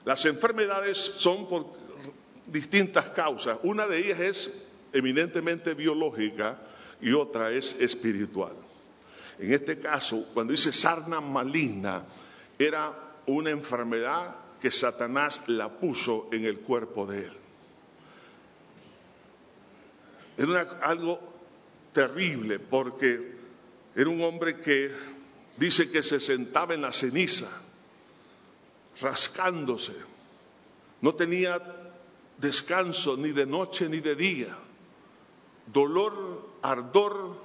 [0.06, 1.68] Las enfermedades son por
[2.46, 3.60] distintas causas.
[3.64, 6.60] Una de ellas es eminentemente biológica
[7.02, 8.54] y otra es espiritual.
[9.40, 12.04] En este caso, cuando dice sarna maligna,
[12.58, 12.94] era
[13.26, 17.34] una enfermedad que Satanás la puso en el cuerpo de él.
[20.38, 21.20] Era algo
[21.94, 23.38] terrible porque
[23.96, 24.92] era un hombre que
[25.58, 27.50] dice que se sentaba en la ceniza,
[29.02, 29.94] rascándose.
[31.02, 31.62] No tenía
[32.38, 34.58] descanso ni de noche ni de día.
[35.68, 37.38] Dolor, ardor,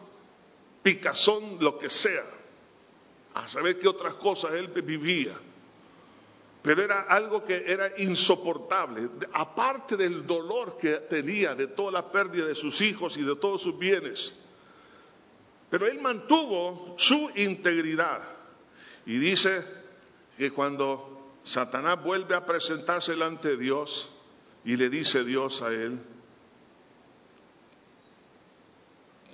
[0.82, 2.24] picazón, lo que sea.
[3.34, 5.36] A saber qué otras cosas él vivía.
[6.64, 9.10] Pero era algo que era insoportable.
[9.34, 13.60] Aparte del dolor que tenía de toda la pérdida de sus hijos y de todos
[13.60, 14.34] sus bienes.
[15.68, 18.22] Pero él mantuvo su integridad.
[19.04, 19.62] Y dice
[20.38, 24.10] que cuando Satanás vuelve a presentarse delante de Dios
[24.64, 26.00] y le dice Dios a él,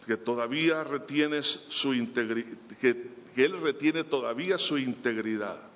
[0.05, 5.70] que todavía retienes su integridad, que, él retiene todavía su integridad.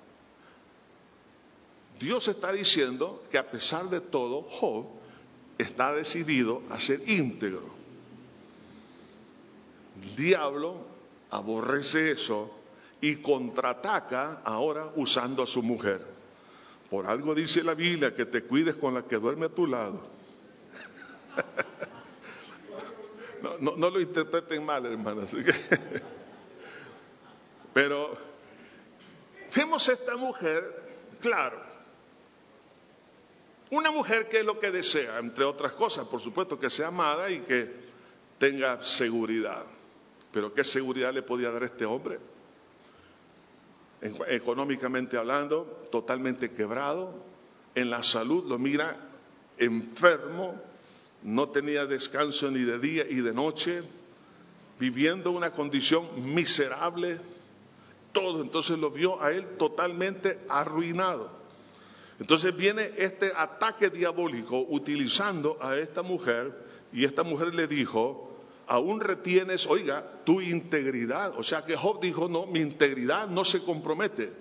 [1.99, 4.87] Dios está diciendo que a pesar de todo, Job
[5.57, 7.73] está decidido a ser íntegro.
[10.01, 10.85] El diablo
[11.31, 12.51] aborrece eso
[13.01, 16.05] y contraataca ahora usando a su mujer.
[16.89, 20.01] Por algo dice la Biblia que te cuides con la que duerme a tu lado.
[23.59, 25.31] No, lo interpreten mal, hermanos.
[27.73, 28.17] Pero
[29.55, 30.83] vemos a esta mujer,
[31.21, 31.61] claro,
[33.71, 37.29] una mujer que es lo que desea, entre otras cosas, por supuesto, que sea amada
[37.29, 37.71] y que
[38.37, 39.65] tenga seguridad.
[40.31, 42.19] Pero ¿qué seguridad le podía dar este hombre?
[44.27, 47.13] Económicamente hablando, totalmente quebrado,
[47.73, 48.97] en la salud lo mira
[49.57, 50.61] enfermo,
[51.23, 53.83] no tenía descanso ni de día y de noche,
[54.79, 57.19] viviendo una condición miserable,
[58.11, 58.41] todo.
[58.41, 61.44] Entonces lo vio a él totalmente arruinado.
[62.19, 66.53] Entonces viene este ataque diabólico utilizando a esta mujer
[66.93, 68.31] y esta mujer le dijo,
[68.67, 71.37] aún retienes, oiga, tu integridad.
[71.37, 74.31] O sea que Job dijo, no, mi integridad no se compromete.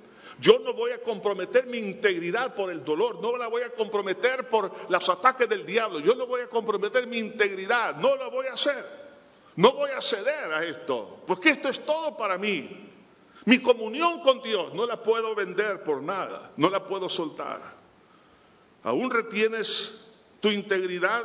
[0.41, 4.49] Yo no voy a comprometer mi integridad por el dolor, no la voy a comprometer
[4.49, 8.47] por los ataques del diablo, yo no voy a comprometer mi integridad, no la voy
[8.47, 9.05] a hacer.
[9.57, 12.91] No voy a ceder a esto, porque esto es todo para mí.
[13.47, 17.75] Mi comunión con Dios no la puedo vender por nada, no la puedo soltar.
[18.83, 20.01] ¿Aún retienes
[20.41, 21.25] tu integridad?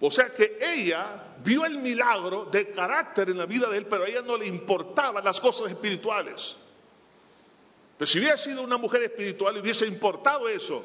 [0.00, 4.04] O sea que ella vio el milagro de carácter en la vida de él, pero
[4.04, 6.56] a ella no le importaban las cosas espirituales.
[7.96, 10.84] Pero si hubiera sido una mujer espiritual, hubiese importado eso,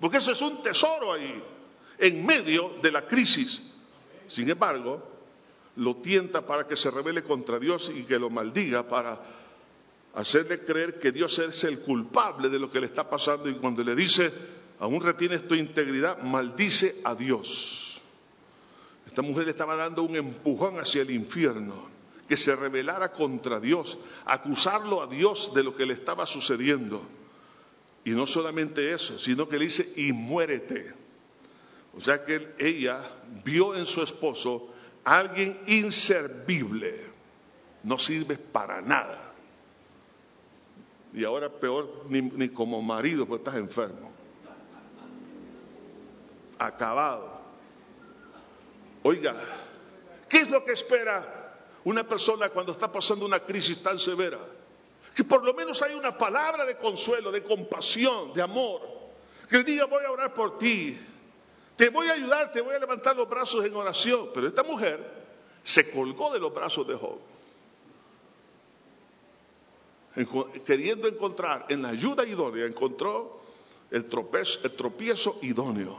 [0.00, 1.40] porque eso es un tesoro ahí,
[1.98, 3.62] en medio de la crisis.
[4.26, 5.17] Sin embargo,
[5.78, 9.20] lo tienta para que se revele contra Dios y que lo maldiga para
[10.14, 13.84] hacerle creer que Dios es el culpable de lo que le está pasando y cuando
[13.84, 14.32] le dice,
[14.80, 18.00] aún retienes tu integridad, maldice a Dios.
[19.06, 21.96] Esta mujer le estaba dando un empujón hacia el infierno.
[22.28, 27.02] que se rebelara contra Dios, acusarlo a Dios de lo que le estaba sucediendo.
[28.04, 30.92] Y no solamente eso, sino que le dice, y muérete.
[31.96, 33.00] O sea que ella
[33.42, 34.74] vio en su esposo
[35.16, 37.00] alguien inservible,
[37.84, 39.32] no sirve para nada.
[41.14, 44.10] Y ahora peor ni, ni como marido, porque estás enfermo.
[46.58, 47.38] Acabado.
[49.02, 49.34] Oiga,
[50.28, 51.54] ¿qué es lo que espera
[51.84, 54.38] una persona cuando está pasando una crisis tan severa?
[55.14, 58.82] Que por lo menos hay una palabra de consuelo, de compasión, de amor.
[59.48, 60.98] Que diga, voy a orar por ti.
[61.78, 64.30] Te voy a ayudar, te voy a levantar los brazos en oración.
[64.34, 65.00] Pero esta mujer
[65.62, 67.20] se colgó de los brazos de Job.
[70.66, 73.40] Queriendo encontrar en la ayuda idónea, encontró
[73.92, 75.96] el, tropiezo, el tropiezo idóneo.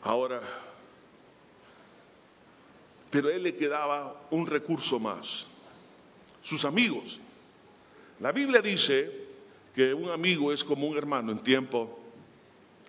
[0.00, 0.40] Ahora,
[3.10, 5.44] pero él le quedaba un recurso más,
[6.40, 7.20] sus amigos.
[8.20, 9.12] La Biblia dice
[9.74, 11.98] que un amigo es como un hermano en tiempo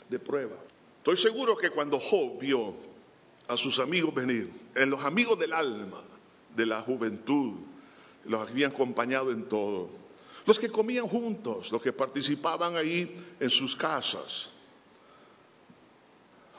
[0.07, 0.68] de prueba.
[1.10, 2.76] Estoy seguro que cuando Job vio
[3.47, 6.03] a sus amigos venir, en los amigos del alma,
[6.55, 7.55] de la juventud,
[8.26, 9.89] los habían acompañado en todo,
[10.45, 14.51] los que comían juntos, los que participaban ahí en sus casas.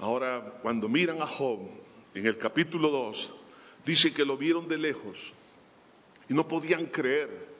[0.00, 1.60] Ahora, cuando miran a Job,
[2.12, 3.32] en el capítulo 2,
[3.86, 5.32] dice que lo vieron de lejos
[6.28, 7.50] y no podían creer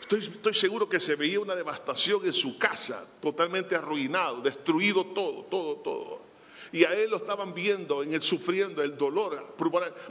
[0.00, 5.76] Estoy, seguro que se veía una devastación en su casa, totalmente arruinado, destruido todo, todo,
[5.76, 6.29] todo.
[6.72, 9.54] Y a él lo estaban viendo, en él sufriendo el dolor.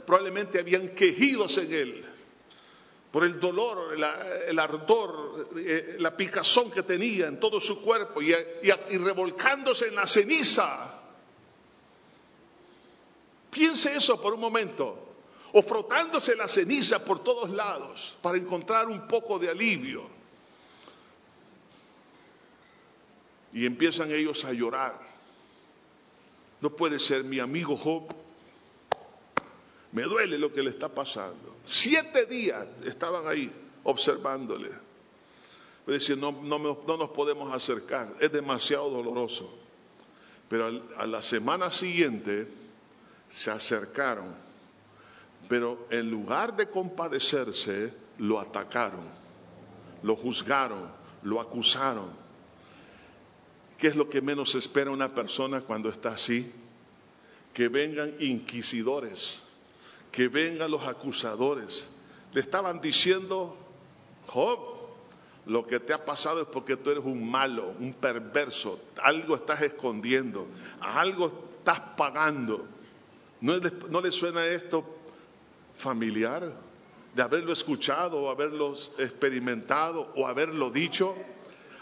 [0.06, 2.04] Probablemente habían quejidos en él
[3.10, 3.94] por el dolor,
[4.46, 9.96] el ardor, eh, la picazón que tenía en todo su cuerpo y, y revolcándose en
[9.96, 11.00] la ceniza.
[13.50, 15.10] Piense eso por un momento
[15.52, 20.08] o frotándose la ceniza por todos lados para encontrar un poco de alivio.
[23.52, 25.09] Y empiezan ellos a llorar.
[26.60, 28.14] No puede ser mi amigo Job.
[29.92, 31.56] Me duele lo que le está pasando.
[31.64, 33.50] Siete días estaban ahí
[33.84, 34.70] observándole.
[35.86, 39.50] Me decían, no, no, no, nos podemos acercar, es demasiado doloroso.
[40.48, 42.46] Pero a la semana siguiente
[43.28, 44.34] se acercaron
[45.50, 49.04] pero en lugar de compadecerse, lo atacaron,
[50.04, 50.88] lo juzgaron,
[51.24, 52.08] lo acusaron.
[53.80, 56.52] ¿Qué es lo que menos espera una persona cuando está así?
[57.54, 59.40] Que vengan inquisidores,
[60.12, 61.88] que vengan los acusadores.
[62.34, 63.56] Le estaban diciendo,
[64.26, 64.58] Job,
[65.46, 69.62] lo que te ha pasado es porque tú eres un malo, un perverso, algo estás
[69.62, 70.46] escondiendo,
[70.80, 72.66] algo estás pagando.
[73.40, 73.54] ¿No,
[73.88, 74.84] ¿No le suena esto
[75.80, 76.54] familiar,
[77.14, 81.16] de haberlo escuchado o haberlo experimentado o haberlo dicho.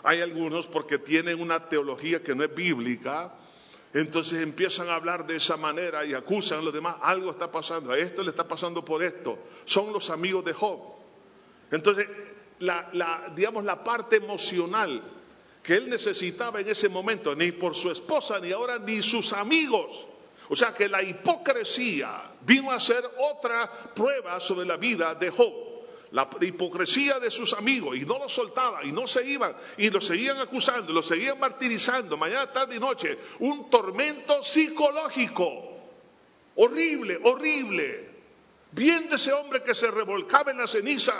[0.03, 3.34] Hay algunos porque tienen una teología que no es bíblica,
[3.94, 7.92] entonces empiezan a hablar de esa manera y acusan a los demás, algo está pasando,
[7.92, 9.38] a esto le está pasando por esto.
[9.64, 10.78] Son los amigos de Job.
[11.70, 12.07] Entonces,
[12.61, 15.03] la, la, digamos, la parte emocional
[15.62, 20.07] que él necesitaba en ese momento, ni por su esposa, ni ahora, ni sus amigos,
[20.49, 25.68] o sea que la hipocresía vino a ser otra prueba sobre la vida de Job.
[26.13, 30.01] La hipocresía de sus amigos y no lo soltaban y no se iban y lo
[30.01, 33.19] seguían acusando, lo seguían martirizando mañana, tarde y noche.
[33.41, 35.77] Un tormento psicológico.
[36.57, 38.09] Horrible, horrible.
[38.73, 41.15] Viendo ese hombre que se revolcaba en la ceniza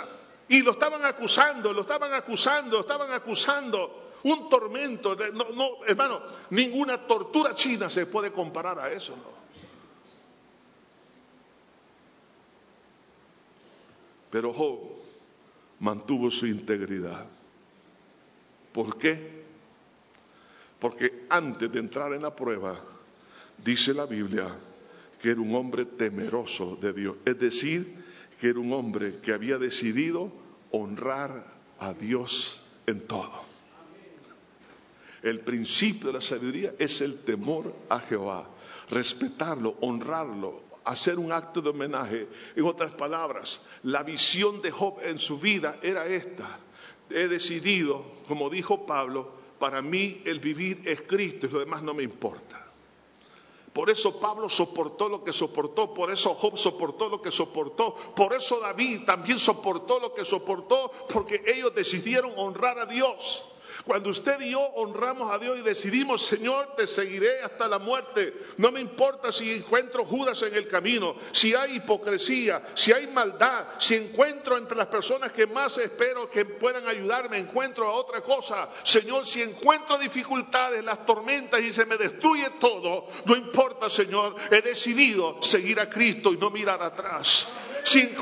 [0.47, 5.15] y lo estaban acusando, lo estaban acusando, lo estaban acusando un tormento.
[5.15, 9.39] No, no, hermano, ninguna tortura china se puede comparar a eso, ¿no?
[14.31, 14.79] Pero Job
[15.79, 17.25] mantuvo su integridad.
[18.73, 19.39] ¿Por qué?
[20.79, 22.79] Porque antes de entrar en la prueba,
[23.63, 24.55] dice la Biblia
[25.21, 27.17] que era un hombre temeroso de Dios.
[27.25, 27.93] Es decir,
[28.39, 30.31] que era un hombre que había decidido
[30.71, 31.45] honrar
[31.77, 33.43] a Dios en todo.
[35.21, 38.49] El principio de la sabiduría es el temor a Jehová,
[38.89, 42.27] respetarlo, honrarlo, hacer un acto de homenaje.
[42.55, 46.59] En otras palabras, la visión de Job en su vida era esta.
[47.09, 51.93] He decidido, como dijo Pablo, para mí el vivir es Cristo y lo demás no
[51.93, 52.65] me importa.
[53.73, 58.33] Por eso Pablo soportó lo que soportó, por eso Job soportó lo que soportó, por
[58.33, 63.45] eso David también soportó lo que soportó, porque ellos decidieron honrar a Dios.
[63.85, 68.33] Cuando usted y yo honramos a Dios y decidimos, Señor, te seguiré hasta la muerte,
[68.57, 73.65] no me importa si encuentro Judas en el camino, si hay hipocresía, si hay maldad,
[73.79, 78.69] si encuentro entre las personas que más espero que puedan ayudarme, encuentro a otra cosa,
[78.83, 84.61] Señor, si encuentro dificultades, las tormentas y se me destruye todo, no importa, Señor, he
[84.61, 87.47] decidido seguir a Cristo y no mirar atrás.
[87.83, 88.15] Si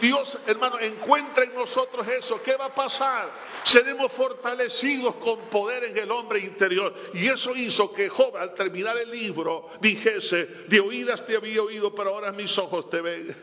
[0.00, 3.30] Dios, hermano, encuentra en nosotros eso, ¿qué va a pasar?
[3.62, 6.94] Seremos fortalecidos con poder en el hombre interior.
[7.14, 11.94] Y eso hizo que Job, al terminar el libro, dijese, de oídas te había oído,
[11.94, 13.34] pero ahora mis ojos te ven.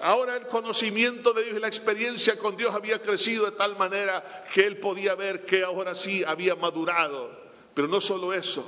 [0.00, 4.44] Ahora el conocimiento de Dios y la experiencia con Dios había crecido de tal manera
[4.52, 7.38] que él podía ver que ahora sí había madurado.
[7.74, 8.66] Pero no solo eso,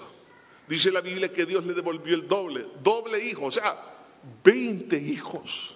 [0.69, 3.79] dice la Biblia que Dios le devolvió el doble, doble hijo, o sea,
[4.45, 5.75] 20 hijos.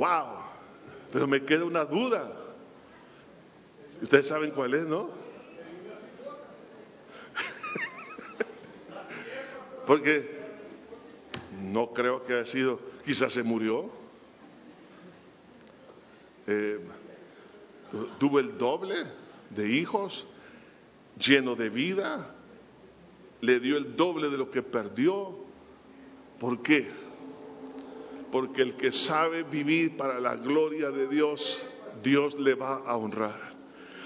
[0.00, 0.40] Wow,
[1.12, 2.32] pero me queda una duda.
[4.00, 5.10] Ustedes saben cuál es, ¿no?
[9.86, 10.40] Porque
[11.70, 13.90] no creo que haya sido, quizás se murió.
[16.46, 16.80] Eh,
[18.18, 18.94] tuvo el doble
[19.50, 20.26] de hijos,
[21.18, 22.34] lleno de vida,
[23.42, 25.36] le dio el doble de lo que perdió.
[26.38, 26.99] ¿Por qué?
[28.30, 31.66] Porque el que sabe vivir para la gloria de Dios,
[32.02, 33.50] Dios le va a honrar.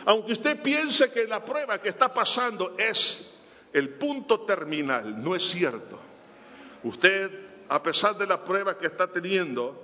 [0.07, 3.35] Aunque usted piense que la prueba que está pasando es
[3.73, 5.99] el punto terminal, no es cierto.
[6.85, 7.31] Usted,
[7.69, 9.83] a pesar de la prueba que está teniendo,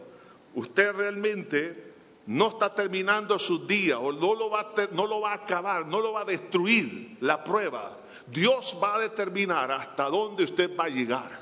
[0.55, 1.91] usted realmente
[2.27, 5.87] no está terminando su día o no lo, va a, no lo va a acabar,
[5.87, 7.99] no lo va a destruir la prueba.
[8.27, 11.40] Dios va a determinar hasta dónde usted va a llegar.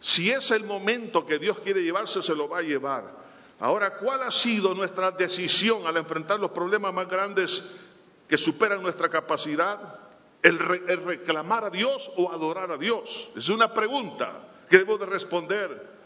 [0.00, 3.18] Si es el momento que Dios quiere llevarse, se lo va a llevar.
[3.60, 7.62] Ahora, ¿cuál ha sido nuestra decisión al enfrentar los problemas más grandes
[8.28, 9.98] que superan nuestra capacidad?
[10.42, 13.28] ¿El, reclamar a Dios o adorar a Dios?
[13.36, 15.97] Es una pregunta que debo de responder.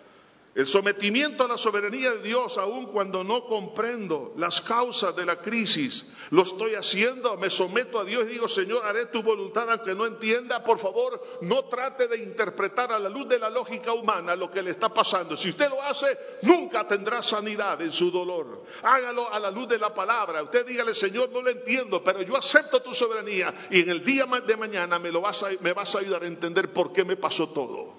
[0.55, 5.40] El sometimiento a la soberanía de Dios, aun cuando no comprendo las causas de la
[5.40, 9.94] crisis, lo estoy haciendo, me someto a Dios y digo, Señor, haré tu voluntad aunque
[9.94, 10.62] no entienda.
[10.62, 14.61] Por favor, no trate de interpretar a la luz de la lógica humana lo que
[14.61, 15.38] le está pasando.
[15.38, 18.64] Si usted lo hace, nunca tendrá sanidad en su dolor.
[18.82, 20.42] Hágalo a la luz de la palabra.
[20.42, 24.26] Usted dígale, Señor, no lo entiendo, pero yo acepto tu soberanía y en el día
[24.26, 27.16] de mañana me, lo vas, a, me vas a ayudar a entender por qué me
[27.16, 27.94] pasó todo.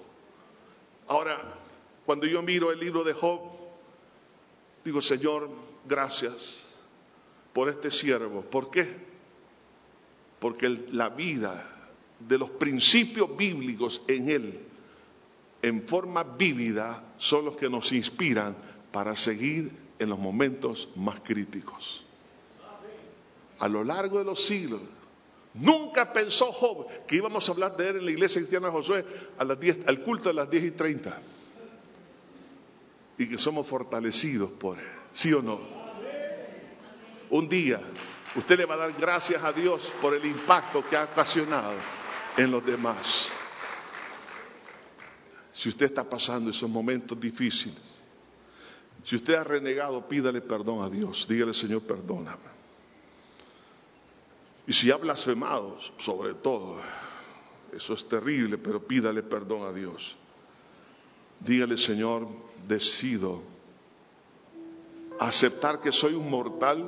[1.08, 1.63] Ahora,
[2.06, 3.40] cuando yo miro el libro de Job,
[4.84, 5.48] digo, Señor,
[5.86, 6.60] gracias
[7.52, 8.42] por este siervo.
[8.42, 8.94] ¿Por qué?
[10.38, 11.66] Porque la vida
[12.18, 14.60] de los principios bíblicos en él,
[15.62, 18.54] en forma vívida, son los que nos inspiran
[18.92, 22.04] para seguir en los momentos más críticos.
[23.60, 24.82] A lo largo de los siglos,
[25.54, 29.06] nunca pensó Job que íbamos a hablar de él en la iglesia cristiana de Josué
[29.38, 31.22] al culto de las 10 y 30
[33.18, 34.88] y que somos fortalecidos por Él.
[35.12, 35.60] ¿Sí o no?
[37.30, 37.80] Un día
[38.36, 41.74] usted le va a dar gracias a Dios por el impacto que ha ocasionado
[42.36, 43.32] en los demás.
[45.52, 48.04] Si usted está pasando esos momentos difíciles,
[49.04, 51.28] si usted ha renegado, pídale perdón a Dios.
[51.28, 52.54] Dígale, Señor, perdóname.
[54.66, 56.80] Y si ha blasfemado, sobre todo,
[57.72, 60.16] eso es terrible, pero pídale perdón a Dios.
[61.40, 62.26] Dígale, Señor,
[62.66, 63.42] decido
[65.18, 66.84] aceptar que soy un mortal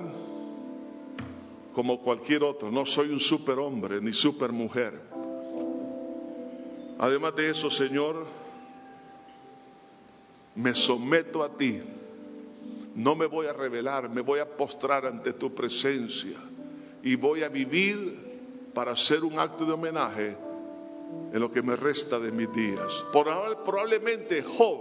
[1.74, 4.98] como cualquier otro, no soy un superhombre ni supermujer.
[6.98, 8.26] Además de eso, Señor,
[10.54, 11.82] me someto a ti.
[12.94, 16.38] No me voy a revelar, me voy a postrar ante tu presencia
[17.02, 20.36] y voy a vivir para hacer un acto de homenaje
[21.32, 23.04] en lo que me resta de mis días.
[23.12, 24.80] Probablemente Job,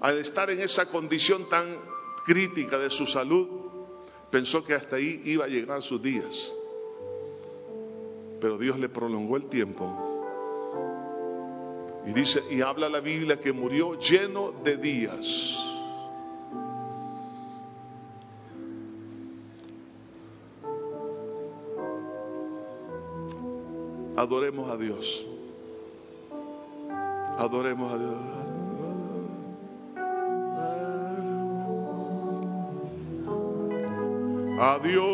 [0.00, 1.76] al estar en esa condición tan
[2.24, 3.48] crítica de su salud,
[4.30, 6.54] pensó que hasta ahí iba a llegar sus días.
[8.40, 10.14] Pero Dios le prolongó el tiempo.
[12.06, 15.58] Y dice, y habla la Biblia que murió lleno de días.
[24.26, 25.24] Adoremos a Dios.
[27.38, 28.16] Adoremos a Dios.
[34.58, 35.06] A Dios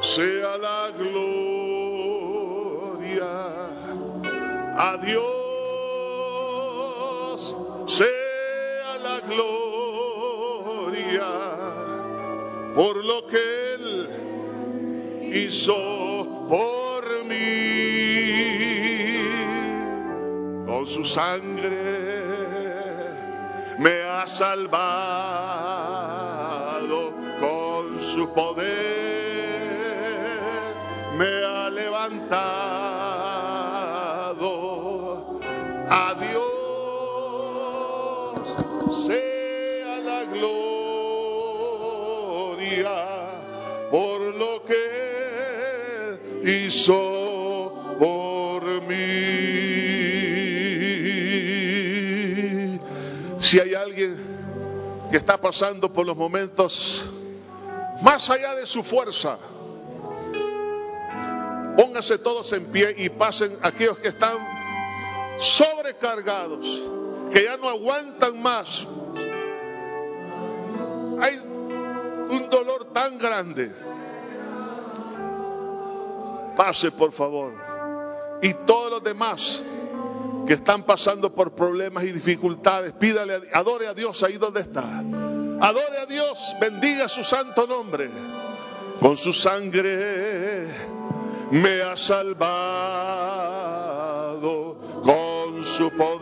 [0.00, 1.66] sea la gloria.
[4.78, 5.26] A Dios
[7.86, 11.26] sea la gloria
[12.76, 14.08] por lo que Él
[15.34, 15.85] hizo
[20.86, 21.68] Su sangre
[23.78, 24.76] me ha salvado,
[27.40, 28.66] con su poder
[31.18, 32.46] me ha levantado.
[35.88, 36.46] A Dios
[39.06, 40.86] sea la gloria
[43.90, 47.05] por lo que hizo
[53.46, 54.16] Si hay alguien
[55.08, 57.08] que está pasando por los momentos
[58.02, 59.38] más allá de su fuerza,
[61.76, 64.36] pónganse todos en pie y pasen aquellos que están
[65.36, 66.66] sobrecargados,
[67.30, 68.84] que ya no aguantan más.
[71.20, 73.70] Hay un dolor tan grande.
[76.56, 77.54] Pase, por favor.
[78.42, 79.62] Y todos los demás
[80.46, 84.98] que están pasando por problemas y dificultades, pídale, adore a Dios ahí donde está.
[85.60, 88.08] Adore a Dios, bendiga su santo nombre.
[89.00, 90.68] Con su sangre
[91.50, 92.46] me ha salvado,
[95.02, 96.15] con su poder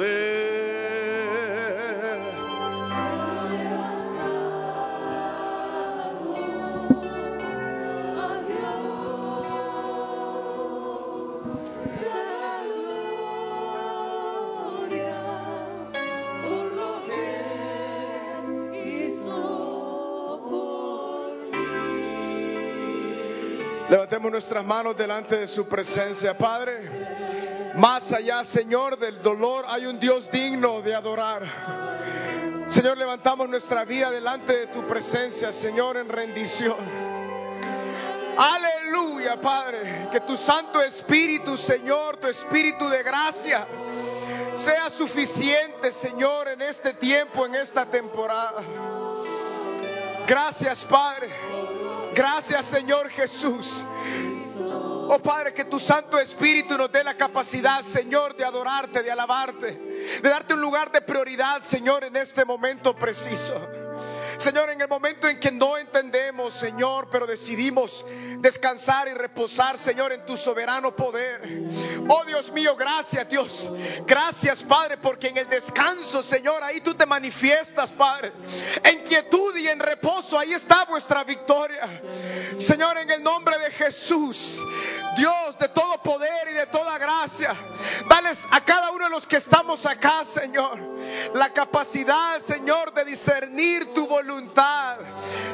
[23.95, 26.81] Levantemos nuestras manos delante de su presencia, Padre.
[27.77, 31.45] Más allá, Señor, del dolor, hay un Dios digno de adorar.
[32.67, 36.75] Señor, levantamos nuestra vida delante de tu presencia, Señor, en rendición.
[38.37, 40.09] Aleluya, Padre.
[40.11, 43.65] Que tu Santo Espíritu, Señor, tu Espíritu de gracia,
[44.55, 48.61] sea suficiente, Señor, en este tiempo, en esta temporada.
[50.27, 51.31] Gracias, Padre.
[52.15, 53.85] Gracias, Señor Jesús.
[55.07, 59.79] Oh Padre, que tu Santo Espíritu nos dé la capacidad, Señor, de adorarte, de alabarte,
[60.23, 63.55] de darte un lugar de prioridad, Señor, en este momento preciso.
[64.37, 68.05] Señor, en el momento en que no entendemos, Señor, pero decidimos
[68.39, 71.41] descansar y reposar, Señor, en tu soberano poder.
[72.09, 73.71] Oh Dios mío, gracias Dios.
[74.07, 78.33] Gracias Padre, porque en el descanso, Señor, ahí tú te manifiestas, Padre.
[78.83, 81.89] En quietud y en reposo, ahí está vuestra victoria.
[82.57, 84.63] Señor, en el nombre de Jesús,
[85.17, 87.55] Dios de todo poder y de toda gracia,
[88.09, 90.79] dales a cada uno de los que estamos acá, Señor,
[91.35, 94.24] la capacidad, Señor, de discernir tu voluntad.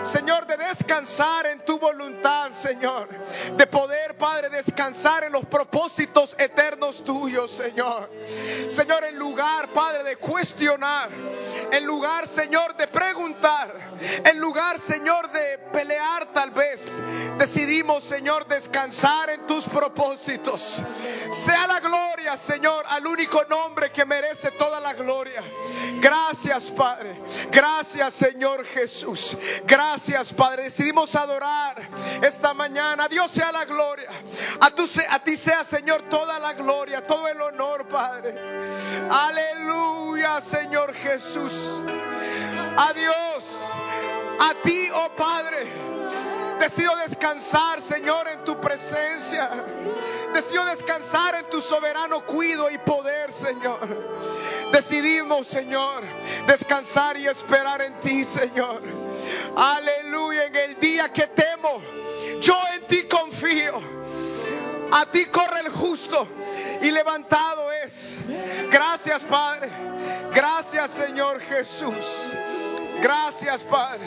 [0.03, 3.09] Señor, de descansar en tu voluntad, Señor.
[3.57, 8.11] De poder, Padre, descansar en los propósitos eternos tuyos, Señor.
[8.69, 11.11] Señor, en lugar, Padre, de cuestionar.
[11.73, 13.75] En lugar, Señor, de preguntar.
[14.25, 17.01] En lugar, Señor, de pelear tal vez.
[17.39, 20.83] Decidimos, Señor, descansar en tus propósitos.
[21.31, 25.43] Sea la gloria, Señor, al único nombre que merece toda la gloria.
[26.01, 27.21] Gracias, Padre.
[27.51, 29.37] Gracias, Señor Jesús.
[29.67, 30.65] Gracias, Padre.
[30.65, 31.81] Decidimos adorar
[32.23, 33.05] esta mañana.
[33.05, 34.11] A Dios sea la gloria.
[34.61, 38.35] A, a ti sea, Señor, toda la gloria, todo el honor, Padre.
[39.11, 41.60] Aleluya, Señor Jesús.
[42.77, 43.71] A Dios,
[44.39, 45.67] a ti, oh Padre.
[46.59, 49.51] Decido descansar, Señor, en tu presencia.
[50.35, 53.79] Decido descansar en tu soberano cuido y poder, Señor.
[54.71, 56.05] Decidimos, Señor,
[56.47, 58.83] descansar y esperar en ti, Señor.
[59.57, 61.83] Aleluya, en el día que temo,
[62.41, 64.00] yo en ti confío.
[64.93, 66.27] A ti corre el justo
[66.81, 68.19] y levantado es.
[68.71, 69.71] Gracias, Padre.
[70.35, 72.33] Gracias, Señor Jesús.
[73.01, 74.07] Gracias, Padre.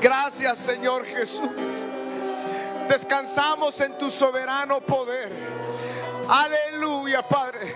[0.00, 1.84] Gracias, Señor Jesús.
[2.88, 5.32] Descansamos en tu soberano poder.
[6.28, 7.74] Aleluya, Padre.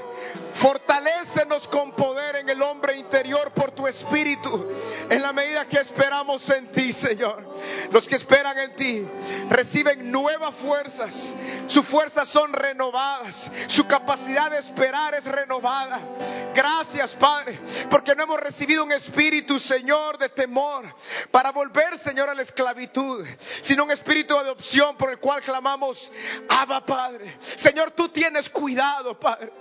[0.52, 4.68] Fortalécenos con poder en el hombre interior por tu espíritu,
[5.10, 7.46] en la medida que esperamos en ti, Señor.
[7.92, 9.08] Los que esperan en ti
[9.50, 11.34] reciben nuevas fuerzas,
[11.66, 16.00] sus fuerzas son renovadas, su capacidad de esperar es renovada.
[16.54, 20.92] Gracias, Padre, porque no hemos recibido un espíritu, Señor, de temor
[21.30, 23.24] para volver, Señor, a la esclavitud,
[23.60, 26.10] sino un espíritu de adopción por el cual clamamos,
[26.48, 27.36] Abba, Padre.
[27.38, 29.52] Señor, tú tienes cuidado, Padre.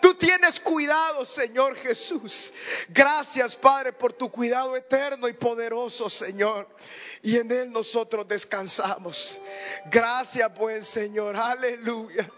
[0.00, 2.52] Tú tienes cuidado cuidado, Señor Jesús.
[2.88, 6.68] Gracias, Padre, por tu cuidado eterno y poderoso, Señor.
[7.22, 9.40] Y en Él nosotros descansamos.
[9.86, 11.36] Gracias, buen Señor.
[11.36, 12.30] Aleluya.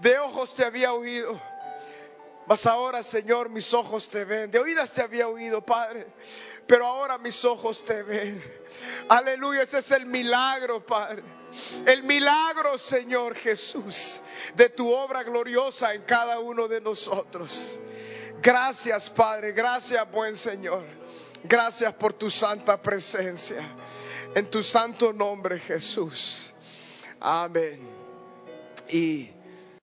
[0.00, 1.40] De ojos te había oído.
[2.46, 4.50] Mas ahora, Señor, mis ojos te ven.
[4.50, 6.06] De oídas te había oído, Padre.
[6.66, 8.42] Pero ahora mis ojos te ven.
[9.08, 11.22] Aleluya, ese es el milagro, Padre.
[11.86, 14.22] El milagro, Señor Jesús,
[14.54, 17.78] de tu obra gloriosa en cada uno de nosotros.
[18.42, 19.52] Gracias, Padre.
[19.52, 20.84] Gracias, buen Señor.
[21.44, 23.76] Gracias por tu santa presencia.
[24.34, 26.52] En tu santo nombre, Jesús.
[27.20, 27.80] Amén.
[28.88, 29.30] Y